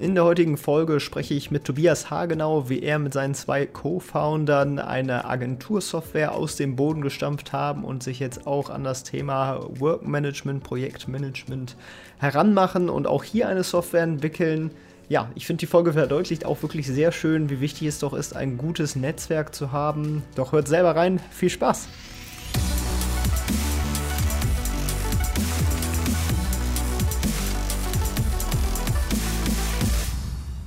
In 0.00 0.14
der 0.14 0.24
heutigen 0.24 0.56
Folge 0.56 0.98
spreche 0.98 1.34
ich 1.34 1.50
mit 1.50 1.66
Tobias 1.66 2.08
Hagenau, 2.08 2.70
wie 2.70 2.82
er 2.82 2.98
mit 2.98 3.12
seinen 3.12 3.34
zwei 3.34 3.66
Co-Foundern 3.66 4.78
eine 4.78 5.26
Agentursoftware 5.26 6.34
aus 6.34 6.56
dem 6.56 6.74
Boden 6.74 7.02
gestampft 7.02 7.52
haben 7.52 7.84
und 7.84 8.02
sich 8.02 8.18
jetzt 8.18 8.46
auch 8.46 8.70
an 8.70 8.82
das 8.82 9.04
Thema 9.04 9.60
Workmanagement, 9.78 10.62
Projektmanagement 10.62 11.76
heranmachen 12.16 12.88
und 12.88 13.06
auch 13.06 13.24
hier 13.24 13.46
eine 13.46 13.62
Software 13.62 14.04
entwickeln. 14.04 14.70
Ja, 15.10 15.30
ich 15.34 15.46
finde 15.46 15.60
die 15.60 15.66
Folge 15.66 15.92
verdeutlicht 15.92 16.46
auch 16.46 16.62
wirklich 16.62 16.86
sehr 16.86 17.12
schön, 17.12 17.50
wie 17.50 17.60
wichtig 17.60 17.88
es 17.88 17.98
doch 17.98 18.14
ist, 18.14 18.34
ein 18.34 18.56
gutes 18.56 18.96
Netzwerk 18.96 19.54
zu 19.54 19.70
haben. 19.70 20.22
Doch 20.34 20.52
hört 20.52 20.66
selber 20.66 20.96
rein, 20.96 21.20
viel 21.30 21.50
Spaß! 21.50 21.88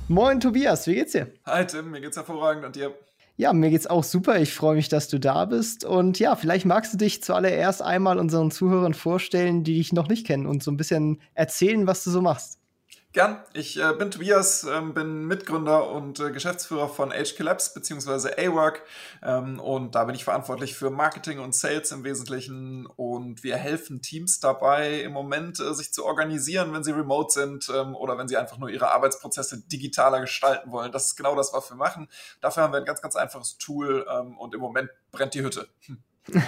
Moin 0.08 0.38
Tobias, 0.38 0.86
wie 0.86 0.96
geht's 0.96 1.12
dir? 1.12 1.32
Hi 1.46 1.66
Tim, 1.66 1.90
mir 1.90 2.02
geht's 2.02 2.18
hervorragend 2.18 2.66
und 2.66 2.76
dir? 2.76 2.94
Ja, 3.36 3.54
mir 3.54 3.70
geht's 3.70 3.86
auch 3.86 4.04
super. 4.04 4.38
Ich 4.38 4.52
freue 4.52 4.76
mich, 4.76 4.90
dass 4.90 5.08
du 5.08 5.18
da 5.18 5.46
bist. 5.46 5.82
Und 5.82 6.18
ja, 6.18 6.36
vielleicht 6.36 6.66
magst 6.66 6.92
du 6.92 6.98
dich 6.98 7.22
zuallererst 7.22 7.80
einmal 7.80 8.18
unseren 8.18 8.50
Zuhörern 8.50 8.92
vorstellen, 8.92 9.64
die 9.64 9.76
dich 9.76 9.94
noch 9.94 10.08
nicht 10.08 10.26
kennen 10.26 10.44
und 10.44 10.62
so 10.62 10.70
ein 10.70 10.76
bisschen 10.76 11.22
erzählen, 11.32 11.86
was 11.86 12.04
du 12.04 12.10
so 12.10 12.20
machst. 12.20 12.58
Gern. 13.14 13.38
Ich 13.52 13.80
äh, 13.80 13.92
bin 13.92 14.10
Tobias, 14.10 14.64
ähm, 14.64 14.92
bin 14.92 15.26
Mitgründer 15.26 15.88
und 15.88 16.18
äh, 16.18 16.32
Geschäftsführer 16.32 16.88
von 16.88 17.12
HK 17.12 17.38
Labs 17.44 17.72
bzw. 17.72 18.30
A-Work 18.44 18.82
ähm, 19.22 19.60
und 19.60 19.94
da 19.94 20.02
bin 20.02 20.16
ich 20.16 20.24
verantwortlich 20.24 20.74
für 20.74 20.90
Marketing 20.90 21.38
und 21.38 21.54
Sales 21.54 21.92
im 21.92 22.02
Wesentlichen 22.02 22.86
und 22.86 23.44
wir 23.44 23.56
helfen 23.56 24.02
Teams 24.02 24.40
dabei 24.40 25.02
im 25.02 25.12
Moment 25.12 25.60
äh, 25.60 25.74
sich 25.74 25.92
zu 25.92 26.04
organisieren, 26.04 26.72
wenn 26.72 26.82
sie 26.82 26.90
remote 26.90 27.32
sind 27.32 27.70
ähm, 27.72 27.94
oder 27.94 28.18
wenn 28.18 28.26
sie 28.26 28.36
einfach 28.36 28.58
nur 28.58 28.68
ihre 28.68 28.92
Arbeitsprozesse 28.92 29.62
digitaler 29.68 30.20
gestalten 30.20 30.72
wollen. 30.72 30.90
Das 30.90 31.06
ist 31.06 31.14
genau 31.14 31.36
das, 31.36 31.52
was 31.52 31.70
wir 31.70 31.76
machen. 31.76 32.08
Dafür 32.40 32.64
haben 32.64 32.72
wir 32.72 32.78
ein 32.78 32.84
ganz, 32.84 33.00
ganz 33.00 33.14
einfaches 33.14 33.58
Tool 33.58 34.04
ähm, 34.12 34.36
und 34.38 34.56
im 34.56 34.60
Moment 34.60 34.90
brennt 35.12 35.34
die 35.34 35.44
Hütte. 35.44 35.68
Hm. 35.86 35.98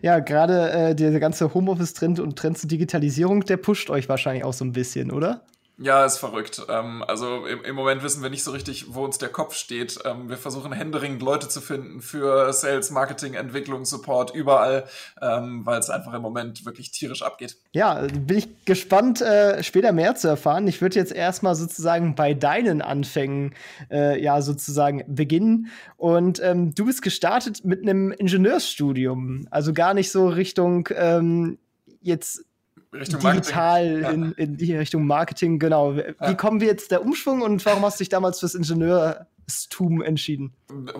ja, 0.00 0.20
gerade 0.20 0.70
äh, 0.70 0.94
der 0.94 1.20
ganze 1.20 1.52
Homeoffice-Trend 1.52 2.18
und 2.18 2.38
Trend 2.38 2.56
zur 2.56 2.68
Digitalisierung, 2.70 3.44
der 3.44 3.58
pusht 3.58 3.90
euch 3.90 4.08
wahrscheinlich 4.08 4.44
auch 4.44 4.54
so 4.54 4.64
ein 4.64 4.72
bisschen, 4.72 5.10
oder? 5.10 5.44
Ja, 5.80 6.04
ist 6.04 6.18
verrückt. 6.18 6.60
Ähm, 6.68 7.04
also 7.06 7.46
im, 7.46 7.62
im, 7.62 7.76
Moment 7.76 8.02
wissen 8.02 8.20
wir 8.20 8.30
nicht 8.30 8.42
so 8.42 8.50
richtig, 8.50 8.94
wo 8.94 9.04
uns 9.04 9.18
der 9.18 9.28
Kopf 9.28 9.54
steht. 9.54 10.00
Ähm, 10.04 10.28
wir 10.28 10.36
versuchen 10.36 10.72
händeringend 10.72 11.22
Leute 11.22 11.48
zu 11.48 11.60
finden 11.60 12.00
für 12.00 12.52
Sales, 12.52 12.90
Marketing, 12.90 13.34
Entwicklung, 13.34 13.84
Support, 13.84 14.34
überall, 14.34 14.88
ähm, 15.22 15.64
weil 15.64 15.78
es 15.78 15.88
einfach 15.88 16.14
im 16.14 16.22
Moment 16.22 16.66
wirklich 16.66 16.90
tierisch 16.90 17.22
abgeht. 17.22 17.58
Ja, 17.72 18.08
bin 18.08 18.38
ich 18.38 18.64
gespannt, 18.64 19.20
äh, 19.20 19.62
später 19.62 19.92
mehr 19.92 20.16
zu 20.16 20.26
erfahren. 20.26 20.66
Ich 20.66 20.82
würde 20.82 20.96
jetzt 20.96 21.12
erstmal 21.12 21.54
sozusagen 21.54 22.16
bei 22.16 22.34
deinen 22.34 22.82
Anfängen 22.82 23.54
äh, 23.88 24.20
ja 24.20 24.42
sozusagen 24.42 25.04
beginnen. 25.06 25.68
Und 25.96 26.40
ähm, 26.42 26.74
du 26.74 26.86
bist 26.86 27.02
gestartet 27.02 27.64
mit 27.64 27.82
einem 27.82 28.10
Ingenieursstudium, 28.10 29.46
also 29.52 29.72
gar 29.72 29.94
nicht 29.94 30.10
so 30.10 30.26
Richtung 30.26 30.88
ähm, 30.96 31.58
jetzt 32.00 32.47
Richtung 32.92 33.20
digital 33.20 34.00
Marketing. 34.00 34.22
In, 34.22 34.32
in 34.32 34.56
die 34.56 34.76
Richtung 34.76 35.06
Marketing, 35.06 35.58
genau. 35.58 35.96
Wie 35.96 36.02
ja. 36.20 36.34
kommen 36.34 36.60
wir 36.60 36.68
jetzt 36.68 36.90
der 36.90 37.02
Umschwung 37.02 37.42
und 37.42 37.64
warum 37.66 37.84
hast 37.84 38.00
du 38.00 38.04
dich 38.04 38.08
damals 38.08 38.40
fürs 38.40 38.54
Ingenieurstum 38.54 40.02
entschieden? 40.02 40.54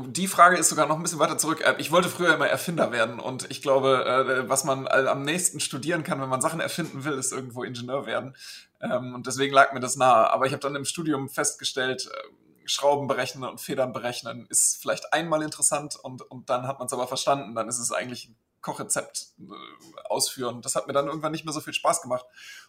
Die 0.09 0.27
Frage 0.27 0.57
ist 0.57 0.69
sogar 0.69 0.87
noch 0.87 0.97
ein 0.97 1.03
bisschen 1.03 1.19
weiter 1.19 1.39
zurück. 1.39 1.63
Äh, 1.65 1.75
ich 1.79 1.91
wollte 1.91 2.09
früher 2.09 2.35
immer 2.35 2.47
Erfinder 2.47 2.93
werden 2.93 3.21
und 3.21 3.51
ich 3.51 3.63
glaube, 3.63 4.05
äh, 4.05 4.49
was 4.49 4.65
man 4.65 4.87
am 4.87 5.23
nächsten 5.23 5.61
studieren 5.61 6.03
kann, 6.03 6.21
wenn 6.21 6.29
man 6.29 6.41
Sachen 6.41 6.61
erfinden 6.61 7.05
will, 7.05 7.15
ist 7.15 7.33
irgendwo 7.33 7.65
Ingenieur 7.65 8.07
werden. 8.07 8.35
Ähm, 8.81 9.15
und 9.15 9.27
deswegen 9.27 9.55
lag 9.55 9.73
mir 9.73 9.81
das 9.81 9.97
nahe. 9.97 10.31
Aber 10.31 10.47
ich 10.47 10.53
habe 10.53 10.61
dann 10.61 10.77
im 10.77 10.85
Studium 10.85 11.29
festgestellt, 11.29 12.11
äh, 12.13 12.69
Schrauben 12.69 13.09
berechnen 13.09 13.49
und 13.49 13.63
Federn 13.63 13.95
berechnen 13.95 14.47
ist 14.51 14.83
vielleicht 14.83 15.15
einmal 15.15 15.43
interessant 15.43 15.97
und, 16.03 16.21
und 16.31 16.51
dann 16.51 16.67
hat 16.67 16.79
man 16.79 16.87
es 16.87 16.93
aber 16.93 17.07
verstanden. 17.07 17.55
Dann 17.55 17.67
ist 17.67 17.79
es 17.79 17.93
eigentlich 17.93 18.31
Kochrezept 18.61 19.35
äh, 19.41 20.09
ausführen. 20.09 20.63
Das 20.63 20.75
hat 20.75 20.87
mir 20.87 20.93
dann 20.93 21.07
irgendwann 21.07 21.33
nicht 21.33 21.45
mehr 21.45 21.55
so 21.55 21.61
viel 21.61 21.75
Spaß 21.75 22.03
gemacht. 22.03 22.27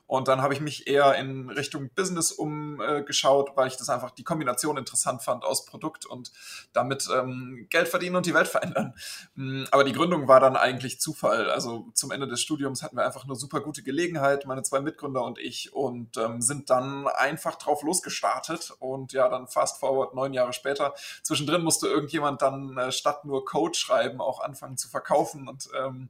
Und 0.10 0.28
dann 0.28 0.42
habe 0.42 0.56
ich 0.56 0.60
mich 0.60 0.88
eher 0.88 1.14
in 1.20 1.52
Richtung 1.52 1.92
Business 1.94 2.32
umgeschaut, 2.32 3.50
äh, 3.50 3.52
weil 3.56 3.68
ich 3.68 3.78
das 3.78 3.90
einfach 3.90 4.10
die 4.10 4.24
Kombination 4.24 4.76
interessant 4.76 5.22
fand 5.22 5.44
aus 5.44 5.66
Produkt 5.66 6.08
und 6.08 6.32
damit 6.74 7.08
ähm, 7.16 7.68
Geld 7.70 7.88
verdienen 7.88 8.16
und 8.16 8.26
die 8.26 8.34
Welt 8.34 8.48
verändern. 8.48 8.96
Mm, 9.36 9.66
aber 9.70 9.84
die 9.84 9.94
Gründung 9.94 10.28
war 10.28 10.40
dann 10.40 10.56
eigentlich 10.56 11.00
Zufall. 11.00 11.52
Also 11.52 11.92
zum 11.94 12.10
Ende 12.10 12.28
des 12.28 12.42
Studiums 12.42 12.82
hatten 12.82 12.98
wir 12.98 13.06
einfach 13.06 13.24
eine 13.24 13.36
super 13.36 13.62
gute 13.62 13.84
Gelegenheit, 13.84 14.48
meine 14.48 14.64
zwei 14.64 14.80
Mitgründer 14.80 15.24
und 15.24 15.38
ich, 15.38 15.74
und 15.74 16.18
ähm, 16.18 16.42
sind 16.42 16.72
dann 16.72 17.08
einfach 17.08 17.54
drauf 17.58 17.84
losgestartet. 17.84 18.72
Und 18.80 19.14
ja, 19.14 19.30
dann 19.30 19.48
fast 19.48 19.80
forward 19.80 20.16
neun 20.16 20.34
Jahre 20.34 20.54
später. 20.54 20.96
Zwischendrin 21.22 21.62
musste 21.62 21.88
irgendjemand 21.88 22.42
dann 22.42 22.76
äh, 22.80 22.92
statt 22.92 23.26
nur 23.26 23.46
Code 23.46 23.78
schreiben 23.78 24.22
auch 24.22 24.40
anfangen 24.40 24.76
zu 24.76 24.90
verkaufen 24.90 25.48
und 25.48 25.70
ähm, 25.80 26.10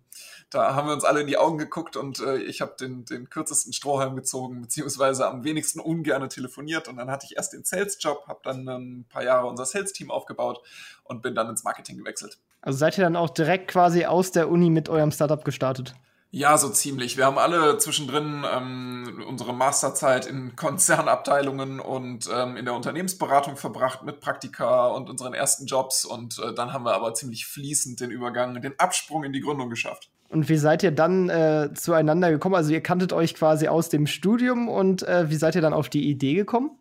da 0.49 0.73
haben 0.73 0.87
wir 0.87 0.93
uns 0.93 1.03
alle 1.03 1.21
in 1.21 1.27
die 1.27 1.37
Augen 1.37 1.57
geguckt 1.57 1.95
und 1.95 2.19
äh, 2.19 2.37
ich 2.37 2.61
habe 2.61 2.75
den, 2.79 3.05
den 3.05 3.29
kürzesten 3.29 3.71
Strohhalm 3.71 4.15
gezogen, 4.15 4.61
beziehungsweise 4.61 5.27
am 5.27 5.43
wenigsten 5.43 5.79
ungerne 5.79 6.27
telefoniert. 6.27 6.87
Und 6.87 6.97
dann 6.97 7.11
hatte 7.11 7.27
ich 7.29 7.37
erst 7.37 7.53
den 7.53 7.63
Sales-Job, 7.63 8.25
habe 8.27 8.39
dann 8.43 8.67
ein 8.67 9.05
paar 9.09 9.23
Jahre 9.23 9.47
unser 9.47 9.65
Sales-Team 9.65 10.09
aufgebaut 10.09 10.61
und 11.03 11.21
bin 11.21 11.35
dann 11.35 11.49
ins 11.49 11.63
Marketing 11.63 11.97
gewechselt. 11.97 12.39
Also 12.61 12.79
seid 12.79 12.97
ihr 12.97 13.03
dann 13.03 13.15
auch 13.15 13.29
direkt 13.29 13.69
quasi 13.69 14.05
aus 14.05 14.31
der 14.31 14.49
Uni 14.49 14.69
mit 14.69 14.89
eurem 14.89 15.11
Startup 15.11 15.43
gestartet? 15.45 15.93
Ja, 16.31 16.57
so 16.59 16.69
ziemlich. 16.69 17.17
Wir 17.17 17.25
haben 17.25 17.39
alle 17.39 17.79
zwischendrin 17.79 18.45
ähm, 18.51 19.23
unsere 19.27 19.51
Masterzeit 19.51 20.27
in 20.27 20.55
Konzernabteilungen 20.55 21.79
und 21.79 22.29
ähm, 22.31 22.55
in 22.55 22.65
der 22.65 22.75
Unternehmensberatung 22.75 23.57
verbracht 23.57 24.03
mit 24.03 24.19
Praktika 24.19 24.88
und 24.88 25.09
unseren 25.09 25.33
ersten 25.33 25.65
Jobs. 25.65 26.05
Und 26.05 26.38
äh, 26.38 26.53
dann 26.53 26.71
haben 26.71 26.85
wir 26.85 26.93
aber 26.93 27.15
ziemlich 27.15 27.47
fließend 27.47 27.99
den 27.99 28.11
Übergang, 28.11 28.61
den 28.61 28.79
Absprung 28.79 29.23
in 29.23 29.33
die 29.33 29.41
Gründung 29.41 29.71
geschafft. 29.71 30.11
Und 30.29 30.47
wie 30.47 30.57
seid 30.57 30.84
ihr 30.84 30.91
dann 30.91 31.29
äh, 31.29 31.69
zueinander 31.73 32.29
gekommen? 32.31 32.56
Also 32.56 32.72
ihr 32.72 32.81
kanntet 32.81 33.13
euch 33.13 33.34
quasi 33.34 33.67
aus 33.67 33.90
dem 33.90 34.06
Studium 34.06 34.69
und 34.69 35.03
äh, 35.07 35.29
wie 35.29 35.35
seid 35.35 35.56
ihr 35.56 35.62
dann 35.62 35.73
auf 35.73 35.90
die 35.90 36.07
Idee 36.07 36.35
gekommen? 36.35 36.72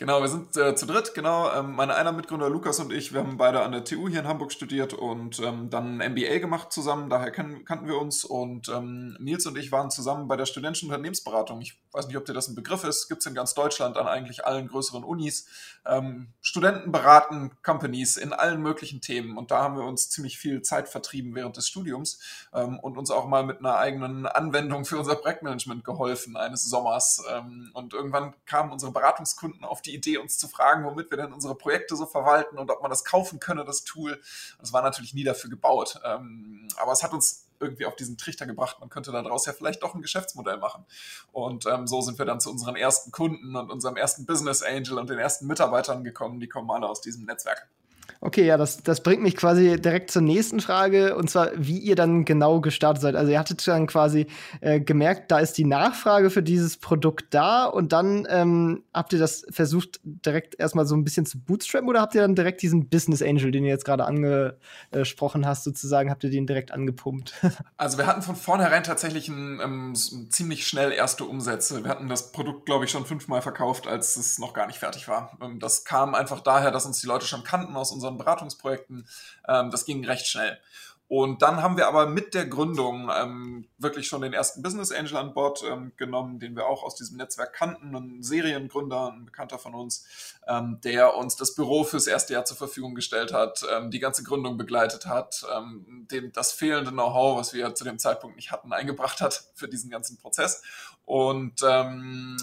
Genau, 0.00 0.22
wir 0.22 0.28
sind 0.28 0.56
äh, 0.56 0.74
zu 0.74 0.86
dritt, 0.86 1.12
genau. 1.12 1.52
Ähm, 1.52 1.76
meine 1.76 1.94
einer 1.94 2.12
Mitgründer 2.12 2.48
Lukas 2.48 2.80
und 2.80 2.90
ich, 2.90 3.12
wir 3.12 3.20
haben 3.20 3.36
beide 3.36 3.60
an 3.60 3.72
der 3.72 3.84
TU 3.84 4.08
hier 4.08 4.20
in 4.20 4.28
Hamburg 4.28 4.50
studiert 4.50 4.94
und 4.94 5.38
ähm, 5.40 5.68
dann 5.68 6.00
ein 6.00 6.12
MBA 6.12 6.38
gemacht 6.38 6.72
zusammen, 6.72 7.10
daher 7.10 7.30
kan 7.30 7.66
kannten 7.66 7.86
wir 7.86 7.98
uns. 7.98 8.24
Und 8.24 8.70
ähm, 8.70 9.14
Nils 9.20 9.44
und 9.44 9.58
ich 9.58 9.72
waren 9.72 9.90
zusammen 9.90 10.26
bei 10.26 10.38
der 10.38 10.46
studentischen 10.46 10.88
Unternehmensberatung. 10.88 11.60
Ich 11.60 11.78
weiß 11.92 12.06
nicht, 12.06 12.16
ob 12.16 12.24
dir 12.24 12.32
das 12.32 12.48
ein 12.48 12.54
Begriff 12.54 12.82
ist, 12.84 13.10
gibt 13.10 13.20
es 13.20 13.26
in 13.26 13.34
ganz 13.34 13.52
Deutschland 13.52 13.98
an 13.98 14.06
eigentlich 14.06 14.46
allen 14.46 14.68
größeren 14.68 15.04
Unis. 15.04 15.46
Ähm, 15.84 16.28
Studenten 16.40 16.92
beraten 16.92 17.50
Companies 17.62 18.16
in 18.16 18.32
allen 18.32 18.62
möglichen 18.62 19.02
Themen 19.02 19.36
und 19.36 19.50
da 19.50 19.62
haben 19.62 19.76
wir 19.76 19.84
uns 19.84 20.08
ziemlich 20.08 20.38
viel 20.38 20.62
Zeit 20.62 20.88
vertrieben 20.88 21.34
während 21.34 21.58
des 21.58 21.68
Studiums 21.68 22.20
ähm, 22.54 22.78
und 22.78 22.96
uns 22.96 23.10
auch 23.10 23.26
mal 23.26 23.44
mit 23.44 23.58
einer 23.58 23.76
eigenen 23.76 24.24
Anwendung 24.24 24.86
für 24.86 24.96
unser 24.96 25.16
Projektmanagement 25.16 25.84
geholfen 25.84 26.38
eines 26.38 26.64
Sommers. 26.64 27.22
Ähm, 27.30 27.70
und 27.74 27.92
irgendwann 27.92 28.32
kamen 28.46 28.72
unsere 28.72 28.92
Beratungskunden 28.92 29.62
auf 29.62 29.82
die 29.82 29.89
die 29.90 29.96
Idee, 29.96 30.18
uns 30.18 30.38
zu 30.38 30.48
fragen, 30.48 30.84
womit 30.84 31.10
wir 31.10 31.18
denn 31.18 31.32
unsere 31.32 31.54
Projekte 31.54 31.96
so 31.96 32.06
verwalten 32.06 32.58
und 32.58 32.70
ob 32.70 32.82
man 32.82 32.90
das 32.90 33.04
kaufen 33.04 33.40
könne, 33.40 33.64
das 33.64 33.84
Tool. 33.84 34.20
Das 34.58 34.72
war 34.72 34.82
natürlich 34.82 35.14
nie 35.14 35.24
dafür 35.24 35.50
gebaut. 35.50 36.00
Ähm, 36.04 36.68
aber 36.76 36.92
es 36.92 37.02
hat 37.02 37.12
uns 37.12 37.46
irgendwie 37.58 37.84
auf 37.84 37.94
diesen 37.94 38.16
Trichter 38.16 38.46
gebracht, 38.46 38.78
man 38.80 38.88
könnte 38.88 39.12
daraus 39.12 39.44
ja 39.44 39.52
vielleicht 39.52 39.82
doch 39.82 39.94
ein 39.94 40.02
Geschäftsmodell 40.02 40.56
machen. 40.56 40.86
Und 41.32 41.66
ähm, 41.66 41.86
so 41.86 42.00
sind 42.00 42.18
wir 42.18 42.24
dann 42.24 42.40
zu 42.40 42.50
unseren 42.50 42.76
ersten 42.76 43.10
Kunden 43.10 43.54
und 43.54 43.70
unserem 43.70 43.96
ersten 43.96 44.24
Business 44.24 44.62
Angel 44.62 44.98
und 44.98 45.10
den 45.10 45.18
ersten 45.18 45.46
Mitarbeitern 45.46 46.02
gekommen, 46.02 46.40
die 46.40 46.48
kommen 46.48 46.70
alle 46.70 46.88
aus 46.88 47.00
diesem 47.00 47.26
Netzwerk. 47.26 47.68
Okay, 48.22 48.44
ja, 48.44 48.58
das, 48.58 48.82
das 48.82 49.02
bringt 49.02 49.22
mich 49.22 49.34
quasi 49.34 49.80
direkt 49.80 50.10
zur 50.10 50.20
nächsten 50.20 50.60
Frage 50.60 51.16
und 51.16 51.30
zwar, 51.30 51.52
wie 51.56 51.78
ihr 51.78 51.96
dann 51.96 52.26
genau 52.26 52.60
gestartet 52.60 53.00
seid. 53.00 53.16
Also 53.16 53.32
ihr 53.32 53.38
hattet 53.38 53.66
dann 53.66 53.86
quasi 53.86 54.26
äh, 54.60 54.78
gemerkt, 54.78 55.30
da 55.30 55.38
ist 55.38 55.56
die 55.56 55.64
Nachfrage 55.64 56.28
für 56.28 56.42
dieses 56.42 56.76
Produkt 56.76 57.32
da 57.32 57.64
und 57.64 57.92
dann 57.92 58.26
ähm, 58.28 58.84
habt 58.92 59.14
ihr 59.14 59.18
das 59.18 59.46
versucht 59.48 60.00
direkt 60.04 60.60
erstmal 60.60 60.84
so 60.84 60.94
ein 60.96 61.02
bisschen 61.02 61.24
zu 61.24 61.40
bootstrappen 61.40 61.88
oder 61.88 62.02
habt 62.02 62.14
ihr 62.14 62.20
dann 62.20 62.34
direkt 62.34 62.60
diesen 62.60 62.90
Business 62.90 63.22
Angel, 63.22 63.52
den 63.52 63.64
ihr 63.64 63.70
jetzt 63.70 63.86
gerade 63.86 64.04
angesprochen 64.04 65.46
hast, 65.46 65.64
sozusagen, 65.64 66.10
habt 66.10 66.22
ihr 66.22 66.30
den 66.30 66.46
direkt 66.46 66.72
angepumpt? 66.72 67.32
also 67.78 67.96
wir 67.96 68.06
hatten 68.06 68.20
von 68.20 68.36
vornherein 68.36 68.82
tatsächlich 68.82 69.28
ein, 69.28 69.60
ähm, 69.62 69.94
ziemlich 69.94 70.66
schnell 70.66 70.92
erste 70.92 71.24
Umsätze. 71.24 71.84
Wir 71.84 71.90
hatten 71.90 72.10
das 72.10 72.32
Produkt, 72.32 72.66
glaube 72.66 72.84
ich, 72.84 72.90
schon 72.90 73.06
fünfmal 73.06 73.40
verkauft, 73.40 73.86
als 73.86 74.18
es 74.18 74.38
noch 74.38 74.52
gar 74.52 74.66
nicht 74.66 74.78
fertig 74.78 75.08
war. 75.08 75.38
Ähm, 75.40 75.58
das 75.58 75.86
kam 75.86 76.14
einfach 76.14 76.40
daher, 76.40 76.70
dass 76.70 76.84
uns 76.84 77.00
die 77.00 77.06
Leute 77.06 77.24
schon 77.24 77.44
kannten 77.44 77.76
aus 77.76 77.92
unseren 77.92 78.09
unseren 78.10 78.18
Beratungsprojekten. 78.18 79.06
Ähm, 79.48 79.70
das 79.70 79.84
ging 79.84 80.04
recht 80.04 80.26
schnell. 80.26 80.58
Und 81.08 81.42
dann 81.42 81.60
haben 81.60 81.76
wir 81.76 81.88
aber 81.88 82.06
mit 82.06 82.34
der 82.34 82.46
Gründung 82.46 83.10
ähm, 83.12 83.66
wirklich 83.78 84.06
schon 84.06 84.22
den 84.22 84.32
ersten 84.32 84.62
Business 84.62 84.92
Angel 84.92 85.16
an 85.16 85.34
Bord 85.34 85.60
ähm, 85.68 85.90
genommen, 85.96 86.38
den 86.38 86.54
wir 86.54 86.66
auch 86.66 86.84
aus 86.84 86.94
diesem 86.94 87.16
Netzwerk 87.16 87.52
kannten, 87.52 87.96
ein 87.96 88.22
Seriengründer, 88.22 89.10
ein 89.10 89.24
Bekannter 89.24 89.58
von 89.58 89.74
uns, 89.74 90.06
ähm, 90.46 90.78
der 90.84 91.16
uns 91.16 91.34
das 91.34 91.56
Büro 91.56 91.82
fürs 91.82 92.06
erste 92.06 92.34
Jahr 92.34 92.44
zur 92.44 92.56
Verfügung 92.56 92.94
gestellt 92.94 93.32
hat, 93.32 93.66
ähm, 93.72 93.90
die 93.90 93.98
ganze 93.98 94.22
Gründung 94.22 94.56
begleitet 94.56 95.06
hat, 95.06 95.44
ähm, 95.52 96.06
dem 96.12 96.30
das 96.30 96.52
fehlende 96.52 96.92
Know-how, 96.92 97.38
was 97.40 97.54
wir 97.54 97.74
zu 97.74 97.82
dem 97.82 97.98
Zeitpunkt 97.98 98.36
nicht 98.36 98.52
hatten, 98.52 98.72
eingebracht 98.72 99.20
hat 99.20 99.48
für 99.54 99.66
diesen 99.66 99.90
ganzen 99.90 100.16
Prozess. 100.16 100.62
Und 101.06 101.60
ähm, 101.68 102.36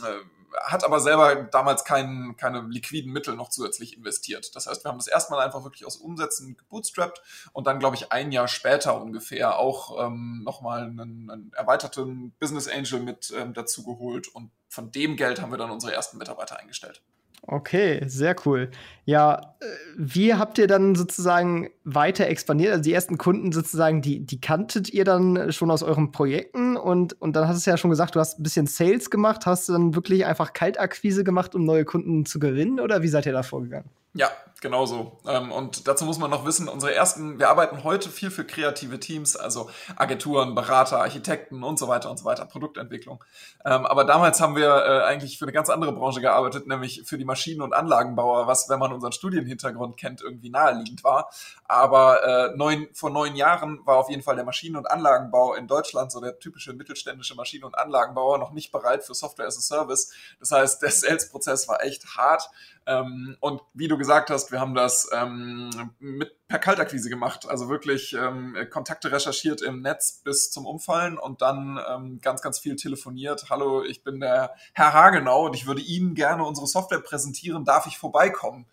hat 0.64 0.84
aber 0.84 1.00
selber 1.00 1.36
damals 1.36 1.84
kein, 1.84 2.36
keine 2.38 2.62
liquiden 2.62 3.12
Mittel 3.12 3.36
noch 3.36 3.50
zusätzlich 3.50 3.96
investiert. 3.96 4.56
Das 4.56 4.68
heißt, 4.68 4.84
wir 4.84 4.90
haben 4.90 4.98
das 4.98 5.08
erstmal 5.08 5.44
einfach 5.44 5.64
wirklich 5.64 5.86
aus 5.86 5.98
Umsätzen 5.98 6.58
gebootstrapped 6.58 7.22
und 7.54 7.68
dann, 7.68 7.80
glaube 7.80 7.96
ich, 7.96 8.12
ein 8.12 8.32
Jahr 8.32 8.48
später 8.48 9.02
ungefähr 9.02 9.58
auch 9.58 10.06
ähm, 10.06 10.42
nochmal 10.44 10.84
einen, 10.84 11.30
einen 11.30 11.54
erweiterten 11.54 12.32
Business 12.40 12.68
Angel 12.68 13.00
mit 13.00 13.34
ähm, 13.36 13.54
dazu 13.54 13.84
geholt 13.84 14.28
und 14.28 14.52
von 14.70 14.92
dem 14.92 15.16
Geld 15.16 15.42
haben 15.42 15.52
wir 15.52 15.58
dann 15.58 15.72
unsere 15.72 15.94
ersten 15.94 16.18
Mitarbeiter 16.18 16.60
eingestellt. 16.60 17.02
Okay, 17.44 18.04
sehr 18.08 18.36
cool. 18.46 18.70
Ja, 19.06 19.56
äh, 19.62 19.66
wie 19.96 20.34
habt 20.34 20.58
ihr 20.58 20.68
dann 20.68 20.96
sozusagen 20.96 21.70
weiter 21.86 22.28
expandiert? 22.28 22.72
Also 22.72 22.84
die 22.84 22.94
ersten 22.94 23.18
Kunden 23.18 23.54
sozusagen, 23.54 24.02
die, 24.02 24.26
die 24.26 24.42
kanntet 24.42 24.94
ihr 24.94 25.06
dann 25.06 25.52
schon 25.54 25.72
aus 25.72 25.82
euren 25.82 26.12
Projekten 26.12 26.76
und, 26.76 27.20
und 27.22 27.36
dann 27.38 27.48
hast 27.48 27.66
du 27.66 27.72
ja 27.72 27.78
schon 27.78 27.90
gesagt, 27.90 28.16
du 28.16 28.20
hast 28.20 28.40
ein 28.40 28.44
bisschen 28.44 28.68
Sales 28.68 29.10
gemacht. 29.10 29.46
Hast 29.46 29.70
du 29.70 29.74
dann 29.74 29.96
wirklich 29.96 30.26
einfach 30.26 30.52
Kaltakquise 30.52 31.24
gemacht, 31.24 31.56
um 31.56 31.64
neue 31.64 31.86
Kunden 31.86 32.26
zu 32.26 32.40
gewinnen 32.40 32.82
oder 32.82 33.02
wie 33.02 33.08
seid 33.08 33.26
ihr 33.26 33.34
da 33.34 33.44
vorgegangen? 33.44 33.90
Ja, 34.18 34.32
genau 34.62 34.88
so. 34.88 35.20
Ähm, 35.28 35.52
und 35.52 35.88
dazu 35.88 36.04
muss 36.06 36.18
man 36.18 36.32
noch 36.32 36.44
wissen, 36.44 36.68
unsere 36.68 36.92
ersten, 36.92 37.38
wir 37.38 37.50
arbeiten 37.50 37.84
heute 37.84 38.10
viel 38.10 38.32
für 38.32 38.46
kreative 38.46 39.00
Teams, 39.00 39.36
also 39.36 39.70
Agenturen, 39.96 40.56
Berater, 40.56 41.00
Architekten 41.02 41.62
und 41.62 41.78
so 41.78 41.88
weiter 41.88 42.10
und 42.10 42.18
so 42.18 42.26
weiter, 42.26 42.46
Produktentwicklung. 42.46 43.24
Ähm, 43.64 43.86
aber 43.86 44.06
damals 44.06 44.42
haben 44.42 44.56
wir 44.56 44.70
äh, 44.70 45.04
eigentlich 45.04 45.38
für 45.38 45.46
eine 45.46 45.52
ganz 45.52 45.70
andere 45.70 45.92
Branche 45.94 46.20
gearbeitet, 46.20 46.66
nämlich 46.66 47.04
für 47.06 47.20
die 47.20 47.26
Maschinen- 47.26 47.62
und 47.62 47.74
Anlagenbauer, 47.74 48.48
was, 48.48 48.68
wenn 48.70 48.80
man 48.80 48.92
unseren 48.92 49.12
Studienhintergrund 49.12 49.98
kennt, 49.98 50.22
irgendwie 50.22 50.50
naheliegend 50.50 51.04
war. 51.04 51.30
Aber 51.68 52.24
äh, 52.24 52.58
neun, 52.58 52.88
vor 52.94 53.12
neun 53.12 53.36
Jahren 53.36 53.86
war 53.86 53.98
auf 53.98 54.10
jeden 54.10 54.24
Fall 54.24 54.36
der 54.36 54.46
Maschinen- 54.46 54.78
und 54.78 54.90
Anlagenbau 54.90 55.54
in 55.54 55.68
Deutschland, 55.68 56.12
so 56.12 56.20
der 56.20 56.40
typische 56.40 56.74
mittelständische 56.74 57.36
Maschinen- 57.36 57.66
und 57.66 57.78
Anlagenbauer, 57.78 58.40
noch 58.40 58.52
nicht 58.52 58.72
bereit 58.72 59.04
für 59.04 59.14
Software 59.14 59.46
as 59.46 59.60
a 59.60 59.62
Service. 59.62 60.12
Das 60.40 60.52
heißt, 60.52 60.82
der 60.82 60.90
Sales-Prozess 60.90 61.68
war 61.68 61.84
echt 61.84 62.18
hart. 62.18 62.50
Ähm, 62.88 63.36
und 63.42 63.62
wie 63.74 63.90
du 63.90 63.98
gesagt 63.98 64.07
hast, 64.08 64.52
wir 64.52 64.60
haben 64.60 64.74
das 64.74 65.10
ähm, 65.14 65.70
mit 66.00 66.32
per 66.48 66.60
Kaltakquise 66.60 67.10
gemacht, 67.10 67.48
also 67.48 67.68
wirklich 67.68 68.14
ähm, 68.14 68.56
Kontakte 68.70 69.12
recherchiert 69.12 69.62
im 69.62 69.82
Netz 69.82 70.22
bis 70.24 70.50
zum 70.50 70.66
Umfallen 70.66 71.18
und 71.18 71.42
dann 71.42 71.80
ähm, 71.90 72.20
ganz, 72.22 72.42
ganz 72.42 72.60
viel 72.60 72.76
telefoniert. 72.78 73.50
Hallo, 73.50 73.84
ich 73.84 74.04
bin 74.04 74.20
der 74.20 74.56
Herr 74.74 74.94
Hagenau 74.94 75.46
und 75.48 75.56
ich 75.56 75.68
würde 75.68 75.82
Ihnen 75.82 76.16
gerne 76.16 76.46
unsere 76.46 76.68
Software 76.68 77.02
präsentieren. 77.02 77.66
Darf 77.66 77.86
ich 77.86 77.98
vorbeikommen? 77.98 78.66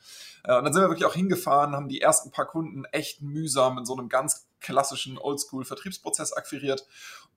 Äh, 0.44 0.56
und 0.56 0.64
dann 0.64 0.72
sind 0.72 0.82
wir 0.82 0.88
wirklich 0.88 1.06
auch 1.06 1.14
hingefahren, 1.14 1.74
haben 1.74 1.88
die 1.88 2.00
ersten 2.00 2.30
paar 2.30 2.46
Kunden 2.46 2.84
echt 2.86 3.22
mühsam 3.22 3.78
in 3.78 3.84
so 3.84 3.96
einem 3.96 4.08
ganz 4.08 4.48
klassischen 4.60 5.18
Oldschool-Vertriebsprozess 5.18 6.32
akquiriert. 6.32 6.86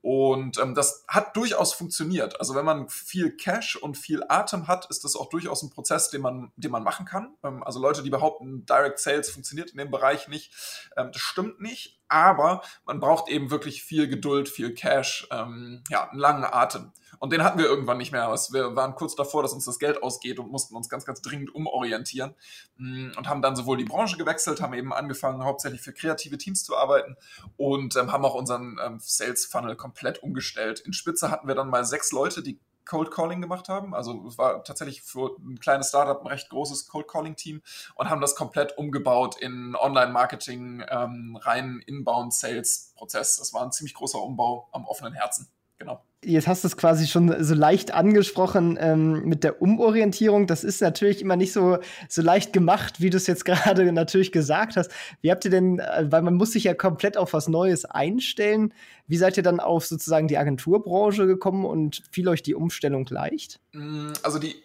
Und 0.01 0.59
ähm, 0.59 0.75
das 0.75 1.03
hat 1.07 1.35
durchaus 1.35 1.73
funktioniert. 1.73 2.39
Also 2.39 2.55
wenn 2.55 2.63
man 2.63 2.87
viel 2.87 3.35
Cash 3.35 3.75
und 3.75 3.97
viel 3.97 4.23
Atem 4.29 4.67
hat, 4.67 4.89
ist 4.89 5.03
das 5.03 5.15
auch 5.15 5.27
durchaus 5.29 5.63
ein 5.63 5.69
Prozess, 5.69 6.09
den 6.09 6.21
man, 6.21 6.51
den 6.55 6.71
man 6.71 6.83
machen 6.83 7.05
kann. 7.05 7.35
Ähm, 7.43 7.63
also 7.63 7.81
Leute, 7.81 8.03
die 8.03 8.09
behaupten, 8.09 8.65
Direct 8.65 8.99
Sales 8.99 9.29
funktioniert 9.29 9.71
in 9.71 9.77
dem 9.77 9.91
Bereich 9.91 10.27
nicht, 10.27 10.53
ähm, 10.95 11.11
das 11.11 11.21
stimmt 11.21 11.59
nicht. 11.59 11.96
Aber 12.09 12.61
man 12.85 12.99
braucht 12.99 13.29
eben 13.29 13.51
wirklich 13.51 13.83
viel 13.83 14.07
Geduld, 14.07 14.49
viel 14.49 14.73
Cash, 14.73 15.27
ähm, 15.31 15.83
ja, 15.89 16.09
einen 16.09 16.19
langen 16.19 16.45
Atem. 16.45 16.91
Und 17.19 17.33
den 17.33 17.43
hatten 17.43 17.57
wir 17.57 17.65
irgendwann 17.65 17.97
nicht 17.97 18.11
mehr. 18.11 18.27
Wir 18.27 18.75
waren 18.75 18.95
kurz 18.95 19.15
davor, 19.15 19.41
dass 19.41 19.53
uns 19.53 19.65
das 19.65 19.79
Geld 19.79 20.03
ausgeht 20.03 20.39
und 20.39 20.51
mussten 20.51 20.75
uns 20.75 20.89
ganz, 20.89 21.05
ganz 21.05 21.21
dringend 21.21 21.53
umorientieren. 21.53 22.35
Mm, 22.77 23.11
und 23.17 23.27
haben 23.27 23.41
dann 23.41 23.55
sowohl 23.55 23.77
die 23.77 23.85
Branche 23.85 24.17
gewechselt, 24.17 24.61
haben 24.61 24.73
eben 24.73 24.93
angefangen, 24.93 25.43
hauptsächlich 25.43 25.81
für 25.81 25.93
kreative 25.93 26.37
Teams 26.37 26.63
zu 26.63 26.77
arbeiten 26.77 27.15
und 27.55 27.95
ähm, 27.95 28.11
haben 28.11 28.25
auch 28.25 28.35
unseren 28.35 28.77
ähm, 28.85 28.99
Sales 29.01 29.45
Funnel 29.45 29.75
komplett 29.75 30.21
umgestellt. 30.21 30.79
In 30.81 30.93
Spitze 30.93 31.31
hatten 31.31 31.47
wir 31.47 31.55
dann 31.55 31.69
mal 31.69 31.85
sechs 31.85 32.11
Leute, 32.11 32.43
die 32.43 32.59
Cold 32.87 33.11
Calling 33.11 33.41
gemacht 33.41 33.69
haben. 33.69 33.93
Also 33.93 34.25
es 34.27 34.37
war 34.37 34.63
tatsächlich 34.63 35.03
für 35.03 35.35
ein 35.39 35.59
kleines 35.59 35.89
Startup 35.89 36.19
ein 36.21 36.27
recht 36.27 36.49
großes 36.49 36.87
Cold 36.87 37.07
Calling 37.07 37.35
Team 37.35 37.61
und 37.95 38.09
haben 38.09 38.21
das 38.21 38.35
komplett 38.35 38.77
umgebaut 38.77 39.37
in 39.39 39.75
Online-Marketing, 39.75 40.83
ähm, 40.89 41.37
rein 41.41 41.81
Inbound-Sales-Prozess. 41.85 43.37
Das 43.37 43.53
war 43.53 43.63
ein 43.63 43.71
ziemlich 43.71 43.93
großer 43.93 44.21
Umbau 44.21 44.69
am 44.71 44.85
offenen 44.85 45.13
Herzen. 45.13 45.49
Genau. 45.77 46.01
Jetzt 46.25 46.47
hast 46.47 46.63
du 46.63 46.67
es 46.67 46.75
quasi 46.75 47.05
schon 47.05 47.43
so 47.43 47.53
leicht 47.53 47.93
angesprochen 47.93 48.75
ähm, 48.81 49.23
mit 49.25 49.43
der 49.43 49.61
Umorientierung. 49.61 50.47
Das 50.47 50.63
ist 50.63 50.81
natürlich 50.81 51.21
immer 51.21 51.35
nicht 51.35 51.53
so, 51.53 51.77
so 52.09 52.23
leicht 52.23 52.53
gemacht, 52.53 52.99
wie 52.99 53.11
du 53.11 53.17
es 53.17 53.27
jetzt 53.27 53.45
gerade 53.45 53.91
natürlich 53.91 54.31
gesagt 54.31 54.77
hast. 54.77 54.91
Wie 55.21 55.29
habt 55.29 55.45
ihr 55.45 55.51
denn, 55.51 55.77
äh, 55.77 56.07
weil 56.09 56.23
man 56.23 56.33
muss 56.33 56.53
sich 56.53 56.63
ja 56.63 56.73
komplett 56.73 57.17
auf 57.17 57.33
was 57.33 57.47
Neues 57.47 57.85
einstellen. 57.85 58.73
Wie 59.07 59.17
seid 59.17 59.37
ihr 59.37 59.43
dann 59.43 59.61
auf 59.61 59.85
sozusagen 59.85 60.27
die 60.27 60.37
Agenturbranche 60.37 61.27
gekommen 61.27 61.65
und 61.65 62.03
fiel 62.11 62.27
euch 62.27 62.43
die 62.43 62.55
Umstellung 62.55 63.05
leicht? 63.09 63.61
Mm, 63.71 64.11
also 64.21 64.37
die 64.37 64.55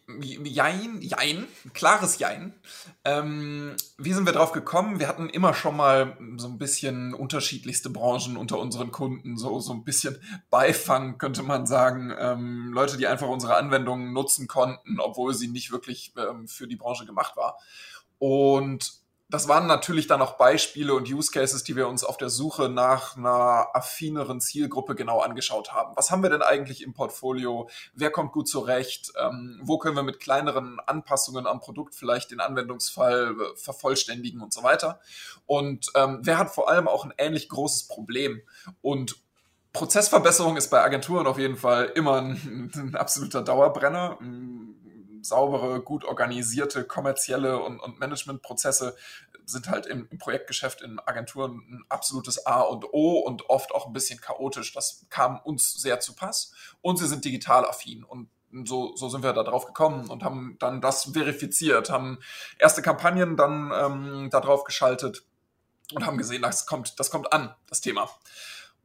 Jein, 0.44 1.00
Jein, 1.00 1.46
klares 1.74 2.18
Jein. 2.18 2.52
Ähm, 3.04 3.76
wie 3.98 4.12
sind 4.12 4.26
wir 4.26 4.32
drauf 4.32 4.50
gekommen? 4.50 4.98
Wir 4.98 5.06
hatten 5.06 5.28
immer 5.28 5.54
schon 5.54 5.76
mal 5.76 6.16
so 6.38 6.48
ein 6.48 6.58
bisschen 6.58 7.14
unterschiedlichste 7.14 7.90
Branchen 7.90 8.36
unter 8.36 8.58
unseren 8.58 8.90
Kunden, 8.90 9.36
so, 9.36 9.60
so 9.60 9.72
ein 9.72 9.84
bisschen 9.84 10.18
Beifang 10.50 11.18
könnte 11.18 11.44
man 11.44 11.66
sagen, 11.66 12.12
ähm, 12.18 12.72
Leute, 12.72 12.96
die 12.96 13.06
einfach 13.06 13.28
unsere 13.28 13.56
Anwendungen 13.56 14.12
nutzen 14.12 14.48
konnten, 14.48 14.98
obwohl 14.98 15.34
sie 15.34 15.48
nicht 15.48 15.70
wirklich 15.70 16.14
ähm, 16.16 16.48
für 16.48 16.66
die 16.66 16.76
Branche 16.76 17.06
gemacht 17.06 17.36
war. 17.36 17.58
Und 18.18 19.01
das 19.32 19.48
waren 19.48 19.66
natürlich 19.66 20.06
dann 20.06 20.20
auch 20.20 20.34
Beispiele 20.34 20.92
und 20.92 21.10
Use 21.10 21.30
Cases, 21.32 21.64
die 21.64 21.74
wir 21.74 21.88
uns 21.88 22.04
auf 22.04 22.18
der 22.18 22.28
Suche 22.28 22.68
nach 22.68 23.16
einer 23.16 23.68
affineren 23.72 24.42
Zielgruppe 24.42 24.94
genau 24.94 25.20
angeschaut 25.20 25.72
haben. 25.72 25.96
Was 25.96 26.10
haben 26.10 26.22
wir 26.22 26.28
denn 26.28 26.42
eigentlich 26.42 26.82
im 26.82 26.92
Portfolio? 26.92 27.70
Wer 27.94 28.10
kommt 28.10 28.32
gut 28.32 28.46
zurecht? 28.46 29.10
Ähm, 29.18 29.58
wo 29.62 29.78
können 29.78 29.96
wir 29.96 30.02
mit 30.02 30.20
kleineren 30.20 30.78
Anpassungen 30.80 31.46
am 31.46 31.60
Produkt 31.60 31.94
vielleicht 31.94 32.30
den 32.30 32.40
Anwendungsfall 32.40 33.34
äh, 33.40 33.56
vervollständigen 33.56 34.42
und 34.42 34.52
so 34.52 34.62
weiter? 34.62 35.00
Und 35.46 35.86
ähm, 35.94 36.18
wer 36.20 36.36
hat 36.36 36.50
vor 36.50 36.68
allem 36.68 36.86
auch 36.86 37.06
ein 37.06 37.14
ähnlich 37.16 37.48
großes 37.48 37.88
Problem? 37.88 38.42
Und 38.82 39.16
Prozessverbesserung 39.72 40.58
ist 40.58 40.68
bei 40.68 40.82
Agenturen 40.82 41.26
auf 41.26 41.38
jeden 41.38 41.56
Fall 41.56 41.86
immer 41.94 42.20
ein, 42.20 42.70
ein 42.74 42.96
absoluter 42.96 43.40
Dauerbrenner. 43.40 44.18
Saubere, 45.22 45.82
gut 45.82 46.04
organisierte, 46.04 46.84
kommerzielle 46.84 47.58
und, 47.62 47.80
und 47.80 47.98
Managementprozesse 47.98 48.96
sind 49.44 49.68
halt 49.68 49.86
im, 49.86 50.08
im, 50.10 50.18
Projektgeschäft 50.18 50.82
in 50.82 51.00
Agenturen 51.00 51.58
ein 51.70 51.84
absolutes 51.88 52.46
A 52.46 52.60
und 52.60 52.84
O 52.92 53.18
und 53.20 53.48
oft 53.48 53.72
auch 53.72 53.86
ein 53.86 53.92
bisschen 53.92 54.20
chaotisch. 54.20 54.72
Das 54.72 55.06
kam 55.10 55.40
uns 55.40 55.74
sehr 55.74 56.00
zu 56.00 56.14
Pass. 56.14 56.52
Und 56.80 56.98
sie 56.98 57.06
sind 57.06 57.24
digital 57.24 57.64
affin 57.64 58.04
und 58.04 58.28
so, 58.64 58.94
so 58.96 59.08
sind 59.08 59.22
wir 59.22 59.32
da 59.32 59.42
drauf 59.42 59.66
gekommen 59.66 60.10
und 60.10 60.22
haben 60.22 60.56
dann 60.58 60.80
das 60.80 61.04
verifiziert, 61.12 61.90
haben 61.90 62.18
erste 62.58 62.82
Kampagnen 62.82 63.36
dann 63.36 63.72
ähm, 63.74 64.30
drauf 64.30 64.64
geschaltet 64.64 65.24
und 65.94 66.06
haben 66.06 66.18
gesehen, 66.18 66.42
das 66.42 66.66
kommt, 66.66 67.00
das 67.00 67.10
kommt 67.10 67.32
an, 67.32 67.54
das 67.68 67.80
Thema. 67.80 68.10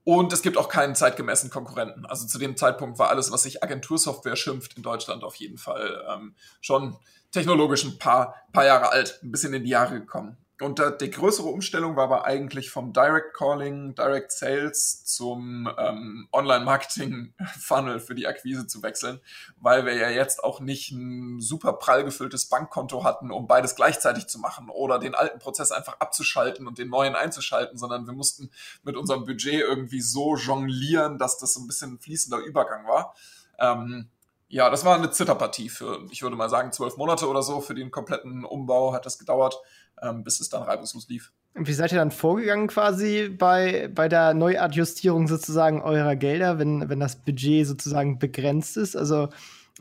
Und 0.07 0.31
es 0.31 0.41
gibt 0.41 0.55
auch 0.55 0.69
keinen 0.69 0.95
zeitgemäßen 0.95 1.49
Konkurrenten. 1.49 2.05
Also 2.05 2.25
zu 2.27 2.39
dem 2.39 2.55
Zeitpunkt 2.55 2.97
war 2.97 3.09
alles, 3.09 3.29
was 3.33 3.43
sich 3.43 3.61
Agentursoftware 3.61 4.37
schimpft, 4.37 4.77
in 4.77 4.81
Deutschland 4.81 5.21
auf 5.25 5.35
jeden 5.35 5.57
Fall 5.57 6.01
ähm, 6.09 6.33
schon 6.61 6.95
technologisch 7.33 7.83
ein 7.83 7.99
paar, 7.99 8.33
paar 8.53 8.65
Jahre 8.65 8.87
alt, 8.87 9.19
ein 9.21 9.33
bisschen 9.33 9.53
in 9.53 9.65
die 9.65 9.69
Jahre 9.69 9.99
gekommen. 9.99 10.37
Und 10.59 10.79
da, 10.79 10.89
die 10.89 11.11
größere 11.11 11.47
Umstellung 11.47 11.95
war 11.95 12.05
aber 12.05 12.25
eigentlich 12.25 12.71
vom 12.71 12.91
Direct 12.91 13.35
Calling, 13.35 13.93
Direct 13.93 14.31
Sales 14.31 15.05
zum 15.05 15.69
ähm, 15.77 16.27
Online-Marketing-Funnel 16.33 17.99
für 17.99 18.15
die 18.15 18.25
Akquise 18.25 18.65
zu 18.65 18.81
wechseln, 18.81 19.19
weil 19.57 19.85
wir 19.85 19.95
ja 19.95 20.09
jetzt 20.09 20.43
auch 20.43 20.59
nicht 20.59 20.91
ein 20.91 21.39
super 21.41 21.73
prall 21.73 22.03
gefülltes 22.03 22.49
Bankkonto 22.49 23.03
hatten, 23.03 23.29
um 23.29 23.45
beides 23.45 23.75
gleichzeitig 23.75 24.25
zu 24.27 24.39
machen 24.39 24.69
oder 24.69 24.97
den 24.97 25.13
alten 25.13 25.37
Prozess 25.37 25.71
einfach 25.71 25.99
abzuschalten 25.99 26.65
und 26.65 26.79
den 26.79 26.89
neuen 26.89 27.13
einzuschalten, 27.13 27.77
sondern 27.77 28.07
wir 28.07 28.13
mussten 28.13 28.49
mit 28.81 28.97
unserem 28.97 29.25
Budget 29.25 29.61
irgendwie 29.61 30.01
so 30.01 30.37
jonglieren, 30.37 31.19
dass 31.19 31.37
das 31.37 31.53
so 31.53 31.59
ein 31.59 31.67
bisschen 31.67 31.93
ein 31.93 31.99
fließender 31.99 32.39
Übergang 32.39 32.87
war. 32.87 33.13
Ähm, 33.59 34.09
ja, 34.49 34.69
das 34.69 34.85
war 34.85 34.95
eine 34.95 35.11
Zitterpartie 35.11 35.69
für, 35.69 36.05
ich 36.09 36.23
würde 36.23 36.37
mal 36.37 36.49
sagen, 36.49 36.71
zwölf 36.71 36.95
Monate 36.97 37.27
oder 37.27 37.43
so. 37.43 37.59
Für 37.59 37.75
den 37.75 37.91
kompletten 37.91 38.45
Umbau 38.45 38.93
hat 38.93 39.05
das 39.05 39.19
gedauert 39.19 39.59
ähm, 40.01 40.23
bis 40.23 40.39
es 40.39 40.49
dann 40.49 40.63
reibungslos 40.63 41.07
lief. 41.09 41.31
Und 41.53 41.67
wie 41.67 41.73
seid 41.73 41.91
ihr 41.91 41.97
dann 41.97 42.11
vorgegangen 42.11 42.67
quasi 42.67 43.29
bei, 43.29 43.89
bei 43.93 44.07
der 44.07 44.33
Neuadjustierung 44.33 45.27
sozusagen 45.27 45.81
eurer 45.81 46.15
Gelder, 46.15 46.59
wenn, 46.59 46.87
wenn 46.89 46.99
das 46.99 47.15
Budget 47.15 47.65
sozusagen 47.65 48.19
begrenzt 48.19 48.77
ist? 48.77 48.95
Also 48.95 49.29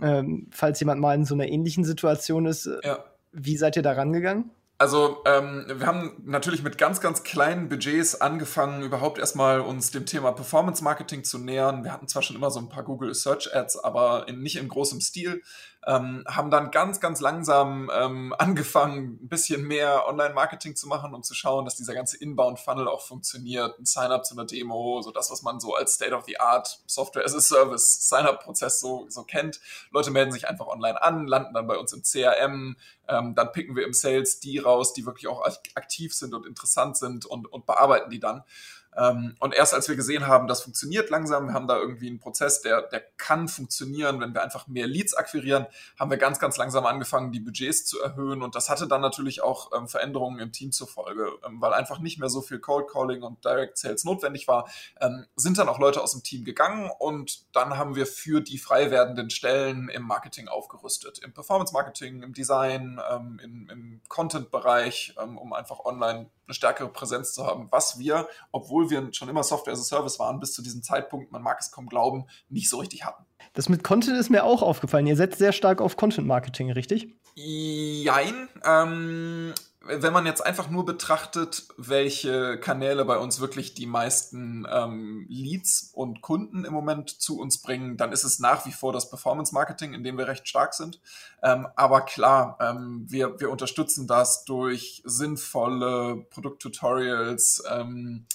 ähm, 0.00 0.48
falls 0.50 0.80
jemand 0.80 1.00
mal 1.00 1.14
in 1.14 1.24
so 1.24 1.34
einer 1.34 1.48
ähnlichen 1.48 1.84
Situation 1.84 2.46
ist, 2.46 2.68
ja. 2.82 3.04
wie 3.32 3.56
seid 3.56 3.76
ihr 3.76 3.82
da 3.82 3.92
rangegangen? 3.92 4.50
Also 4.78 5.22
ähm, 5.24 5.64
wir 5.68 5.86
haben 5.86 6.22
natürlich 6.26 6.62
mit 6.62 6.76
ganz, 6.76 7.00
ganz 7.00 7.22
kleinen 7.22 7.70
Budgets 7.70 8.20
angefangen, 8.20 8.82
überhaupt 8.82 9.18
erstmal 9.18 9.60
uns 9.60 9.90
dem 9.90 10.04
Thema 10.04 10.32
Performance 10.32 10.84
Marketing 10.84 11.24
zu 11.24 11.38
nähern. 11.38 11.82
Wir 11.82 11.94
hatten 11.94 12.08
zwar 12.08 12.20
schon 12.20 12.36
immer 12.36 12.50
so 12.50 12.60
ein 12.60 12.68
paar 12.68 12.84
Google 12.84 13.14
Search 13.14 13.54
Ads, 13.54 13.82
aber 13.82 14.28
in, 14.28 14.42
nicht 14.42 14.56
in 14.56 14.68
großem 14.68 15.00
Stil 15.00 15.42
ähm, 15.86 16.24
haben 16.26 16.50
dann 16.50 16.72
ganz, 16.72 17.00
ganz 17.00 17.20
langsam 17.20 17.90
ähm, 17.94 18.34
angefangen, 18.38 19.18
ein 19.22 19.28
bisschen 19.28 19.66
mehr 19.66 20.06
Online-Marketing 20.08 20.74
zu 20.74 20.88
machen, 20.88 21.14
um 21.14 21.22
zu 21.22 21.34
schauen, 21.34 21.64
dass 21.64 21.76
dieser 21.76 21.94
ganze 21.94 22.16
Inbound-Funnel 22.16 22.88
auch 22.88 23.02
funktioniert. 23.02 23.78
Ein 23.78 23.86
Sign-up 23.86 24.26
zu 24.26 24.34
einer 24.34 24.46
Demo, 24.46 25.00
so 25.02 25.12
das, 25.12 25.30
was 25.30 25.42
man 25.42 25.60
so 25.60 25.74
als 25.74 25.94
State-of-the-Art 25.94 26.80
Software 26.86 27.24
as 27.24 27.34
a 27.34 27.40
Service 27.40 28.08
Sign-up-Prozess 28.08 28.80
so, 28.80 29.06
so 29.08 29.22
kennt. 29.22 29.60
Leute 29.92 30.10
melden 30.10 30.32
sich 30.32 30.48
einfach 30.48 30.66
online 30.66 31.00
an, 31.00 31.26
landen 31.26 31.54
dann 31.54 31.68
bei 31.68 31.78
uns 31.78 31.92
im 31.92 32.02
CRM, 32.02 32.76
ähm, 33.08 33.34
dann 33.36 33.52
picken 33.52 33.76
wir 33.76 33.84
im 33.84 33.92
Sales 33.92 34.40
die 34.40 34.58
raus, 34.58 34.92
die 34.92 35.06
wirklich 35.06 35.28
auch 35.28 35.46
aktiv 35.74 36.14
sind 36.14 36.34
und 36.34 36.46
interessant 36.46 36.96
sind 36.96 37.26
und, 37.26 37.46
und 37.46 37.64
bearbeiten 37.66 38.10
die 38.10 38.18
dann. 38.18 38.42
Ähm, 38.96 39.36
und 39.40 39.54
erst 39.54 39.74
als 39.74 39.88
wir 39.88 39.96
gesehen 39.96 40.26
haben, 40.26 40.46
das 40.48 40.62
funktioniert 40.62 41.10
langsam, 41.10 41.48
wir 41.48 41.54
haben 41.54 41.68
da 41.68 41.78
irgendwie 41.78 42.08
einen 42.08 42.18
Prozess, 42.18 42.62
der, 42.62 42.82
der 42.82 43.00
kann 43.16 43.48
funktionieren, 43.48 44.20
wenn 44.20 44.34
wir 44.34 44.42
einfach 44.42 44.66
mehr 44.66 44.86
Leads 44.86 45.14
akquirieren, 45.14 45.66
haben 45.98 46.10
wir 46.10 46.18
ganz, 46.18 46.38
ganz 46.38 46.56
langsam 46.56 46.86
angefangen, 46.86 47.32
die 47.32 47.40
Budgets 47.40 47.84
zu 47.84 48.00
erhöhen. 48.00 48.42
Und 48.42 48.54
das 48.54 48.70
hatte 48.70 48.86
dann 48.86 49.00
natürlich 49.00 49.42
auch 49.42 49.72
ähm, 49.76 49.88
Veränderungen 49.88 50.38
im 50.38 50.52
Team 50.52 50.72
zur 50.72 50.88
Folge, 50.88 51.30
ähm, 51.46 51.60
weil 51.60 51.72
einfach 51.74 51.98
nicht 51.98 52.18
mehr 52.18 52.28
so 52.28 52.40
viel 52.40 52.58
Cold 52.58 52.88
Calling 52.88 53.22
und 53.22 53.44
Direct 53.44 53.78
Sales 53.78 54.04
notwendig 54.04 54.48
war, 54.48 54.68
ähm, 55.00 55.26
sind 55.36 55.58
dann 55.58 55.68
auch 55.68 55.78
Leute 55.78 56.02
aus 56.02 56.12
dem 56.12 56.22
Team 56.22 56.44
gegangen. 56.44 56.90
Und 56.98 57.44
dann 57.54 57.76
haben 57.76 57.94
wir 57.94 58.06
für 58.06 58.40
die 58.40 58.58
frei 58.58 58.90
werdenden 58.90 59.30
Stellen 59.30 59.88
im 59.88 60.02
Marketing 60.02 60.48
aufgerüstet, 60.48 61.18
im 61.18 61.32
Performance 61.32 61.72
Marketing, 61.72 62.22
im 62.22 62.32
Design, 62.32 63.00
ähm, 63.10 63.40
im, 63.42 63.68
im 63.68 64.00
Content-Bereich, 64.08 65.14
ähm, 65.20 65.38
um 65.38 65.52
einfach 65.52 65.80
online 65.80 66.30
eine 66.46 66.54
stärkere 66.54 66.88
Präsenz 66.88 67.32
zu 67.32 67.46
haben, 67.46 67.68
was 67.70 67.98
wir, 67.98 68.28
obwohl 68.52 68.90
wir 68.90 69.08
schon 69.12 69.28
immer 69.28 69.42
Software 69.42 69.72
as 69.72 69.80
a 69.80 69.84
Service 69.84 70.18
waren, 70.18 70.40
bis 70.40 70.52
zu 70.52 70.62
diesem 70.62 70.82
Zeitpunkt, 70.82 71.32
man 71.32 71.42
mag 71.42 71.58
es 71.60 71.70
kaum 71.70 71.88
glauben, 71.88 72.26
nicht 72.48 72.70
so 72.70 72.78
richtig 72.78 73.04
hatten. 73.04 73.24
Das 73.52 73.68
mit 73.68 73.82
Content 73.82 74.18
ist 74.18 74.30
mir 74.30 74.44
auch 74.44 74.62
aufgefallen. 74.62 75.06
Ihr 75.06 75.16
setzt 75.16 75.38
sehr 75.38 75.52
stark 75.52 75.80
auf 75.80 75.96
Content 75.96 76.26
Marketing, 76.26 76.70
richtig? 76.72 77.14
Jein. 77.34 78.48
Ähm, 78.64 79.54
wenn 79.88 80.12
man 80.12 80.26
jetzt 80.26 80.44
einfach 80.44 80.70
nur 80.70 80.84
betrachtet, 80.84 81.66
welche 81.76 82.58
Kanäle 82.58 83.04
bei 83.04 83.18
uns 83.18 83.40
wirklich 83.40 83.74
die 83.74 83.86
meisten 83.86 84.66
ähm, 84.70 85.26
Leads 85.28 85.90
und 85.94 86.20
Kunden 86.20 86.64
im 86.64 86.72
Moment 86.72 87.10
zu 87.10 87.38
uns 87.38 87.62
bringen, 87.62 87.96
dann 87.96 88.12
ist 88.12 88.24
es 88.24 88.38
nach 88.38 88.66
wie 88.66 88.72
vor 88.72 88.92
das 88.92 89.08
Performance 89.08 89.54
Marketing, 89.54 89.94
in 89.94 90.04
dem 90.04 90.18
wir 90.18 90.28
recht 90.28 90.48
stark 90.48 90.74
sind. 90.74 91.00
Ähm, 91.42 91.66
aber 91.76 92.02
klar, 92.02 92.58
ähm, 92.60 93.06
wir, 93.08 93.40
wir 93.40 93.50
unterstützen 93.50 94.06
das 94.06 94.44
durch 94.44 95.02
sinnvolle 95.04 96.26
Produkttutorials, 96.30 97.62
ähm, 97.70 98.26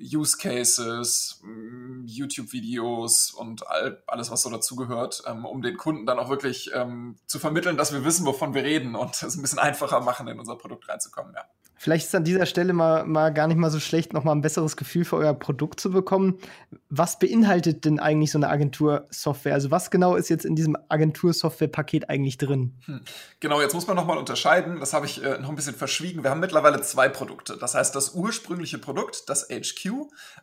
Use 0.00 0.36
Cases, 0.38 1.40
mm, 1.42 2.06
YouTube-Videos 2.06 3.32
und 3.32 3.66
all, 3.68 4.02
alles, 4.06 4.30
was 4.30 4.42
so 4.42 4.50
dazugehört, 4.50 5.22
ähm, 5.26 5.44
um 5.44 5.62
den 5.62 5.76
Kunden 5.76 6.06
dann 6.06 6.18
auch 6.18 6.30
wirklich 6.30 6.70
ähm, 6.74 7.16
zu 7.26 7.38
vermitteln, 7.38 7.76
dass 7.76 7.92
wir 7.92 8.04
wissen, 8.04 8.24
wovon 8.26 8.54
wir 8.54 8.62
reden 8.62 8.94
und 8.94 9.10
es 9.22 9.36
ein 9.36 9.42
bisschen 9.42 9.58
einfacher 9.58 10.00
machen, 10.00 10.28
in 10.28 10.38
unser 10.38 10.56
Produkt 10.56 10.88
reinzukommen. 10.88 11.34
Ja. 11.34 11.44
Vielleicht 11.80 12.06
ist 12.08 12.14
an 12.16 12.24
dieser 12.24 12.44
Stelle 12.44 12.72
mal, 12.72 13.04
mal 13.04 13.32
gar 13.32 13.46
nicht 13.46 13.56
mal 13.56 13.70
so 13.70 13.78
schlecht, 13.78 14.12
noch 14.12 14.24
mal 14.24 14.32
ein 14.32 14.40
besseres 14.40 14.76
Gefühl 14.76 15.04
für 15.04 15.14
euer 15.14 15.32
Produkt 15.32 15.78
zu 15.78 15.92
bekommen. 15.92 16.38
Was 16.90 17.20
beinhaltet 17.20 17.84
denn 17.84 18.00
eigentlich 18.00 18.32
so 18.32 18.38
eine 18.38 18.48
Agentursoftware? 18.48 19.54
Also 19.54 19.70
was 19.70 19.92
genau 19.92 20.16
ist 20.16 20.28
jetzt 20.28 20.44
in 20.44 20.56
diesem 20.56 20.76
Agentursoftware-Paket 20.88 22.10
eigentlich 22.10 22.36
drin? 22.36 22.74
Hm. 22.86 23.02
Genau, 23.38 23.60
jetzt 23.60 23.74
muss 23.74 23.86
man 23.86 23.94
noch 23.94 24.06
mal 24.06 24.18
unterscheiden. 24.18 24.80
Das 24.80 24.92
habe 24.92 25.06
ich 25.06 25.22
äh, 25.22 25.38
noch 25.38 25.50
ein 25.50 25.54
bisschen 25.54 25.76
verschwiegen. 25.76 26.24
Wir 26.24 26.30
haben 26.30 26.40
mittlerweile 26.40 26.80
zwei 26.80 27.08
Produkte. 27.08 27.56
Das 27.56 27.76
heißt, 27.76 27.94
das 27.94 28.12
ursprüngliche 28.12 28.78
Produkt, 28.78 29.28
das 29.28 29.48
HQ, 29.48 29.87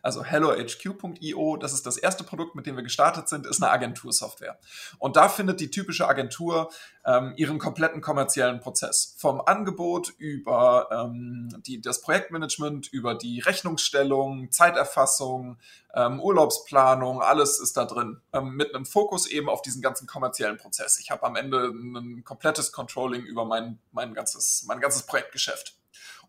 also 0.02 0.24
hellohq.io, 0.24 1.56
das 1.56 1.72
ist 1.72 1.86
das 1.86 1.96
erste 1.96 2.24
Produkt, 2.24 2.54
mit 2.54 2.66
dem 2.66 2.76
wir 2.76 2.82
gestartet 2.82 3.28
sind, 3.28 3.46
ist 3.46 3.62
eine 3.62 3.72
Agentursoftware. 3.72 4.58
Und 4.98 5.16
da 5.16 5.28
findet 5.28 5.60
die 5.60 5.70
typische 5.70 6.08
Agentur 6.08 6.70
ähm, 7.04 7.34
ihren 7.36 7.58
kompletten 7.58 8.00
kommerziellen 8.00 8.60
Prozess. 8.60 9.14
Vom 9.18 9.40
Angebot 9.40 10.12
über 10.18 10.88
ähm, 10.90 11.48
die, 11.66 11.80
das 11.80 12.00
Projektmanagement, 12.00 12.92
über 12.92 13.14
die 13.14 13.40
Rechnungsstellung, 13.40 14.50
Zeiterfassung, 14.50 15.58
ähm, 15.94 16.20
Urlaubsplanung, 16.20 17.22
alles 17.22 17.58
ist 17.58 17.76
da 17.76 17.84
drin. 17.84 18.20
Ähm, 18.32 18.50
mit 18.56 18.74
einem 18.74 18.84
Fokus 18.84 19.26
eben 19.26 19.48
auf 19.48 19.62
diesen 19.62 19.82
ganzen 19.82 20.06
kommerziellen 20.06 20.58
Prozess. 20.58 20.98
Ich 20.98 21.10
habe 21.10 21.22
am 21.24 21.36
Ende 21.36 21.68
ein 21.68 22.24
komplettes 22.24 22.72
Controlling 22.72 23.22
über 23.22 23.44
mein, 23.44 23.78
mein, 23.92 24.12
ganzes, 24.12 24.64
mein 24.66 24.80
ganzes 24.80 25.04
Projektgeschäft. 25.04 25.76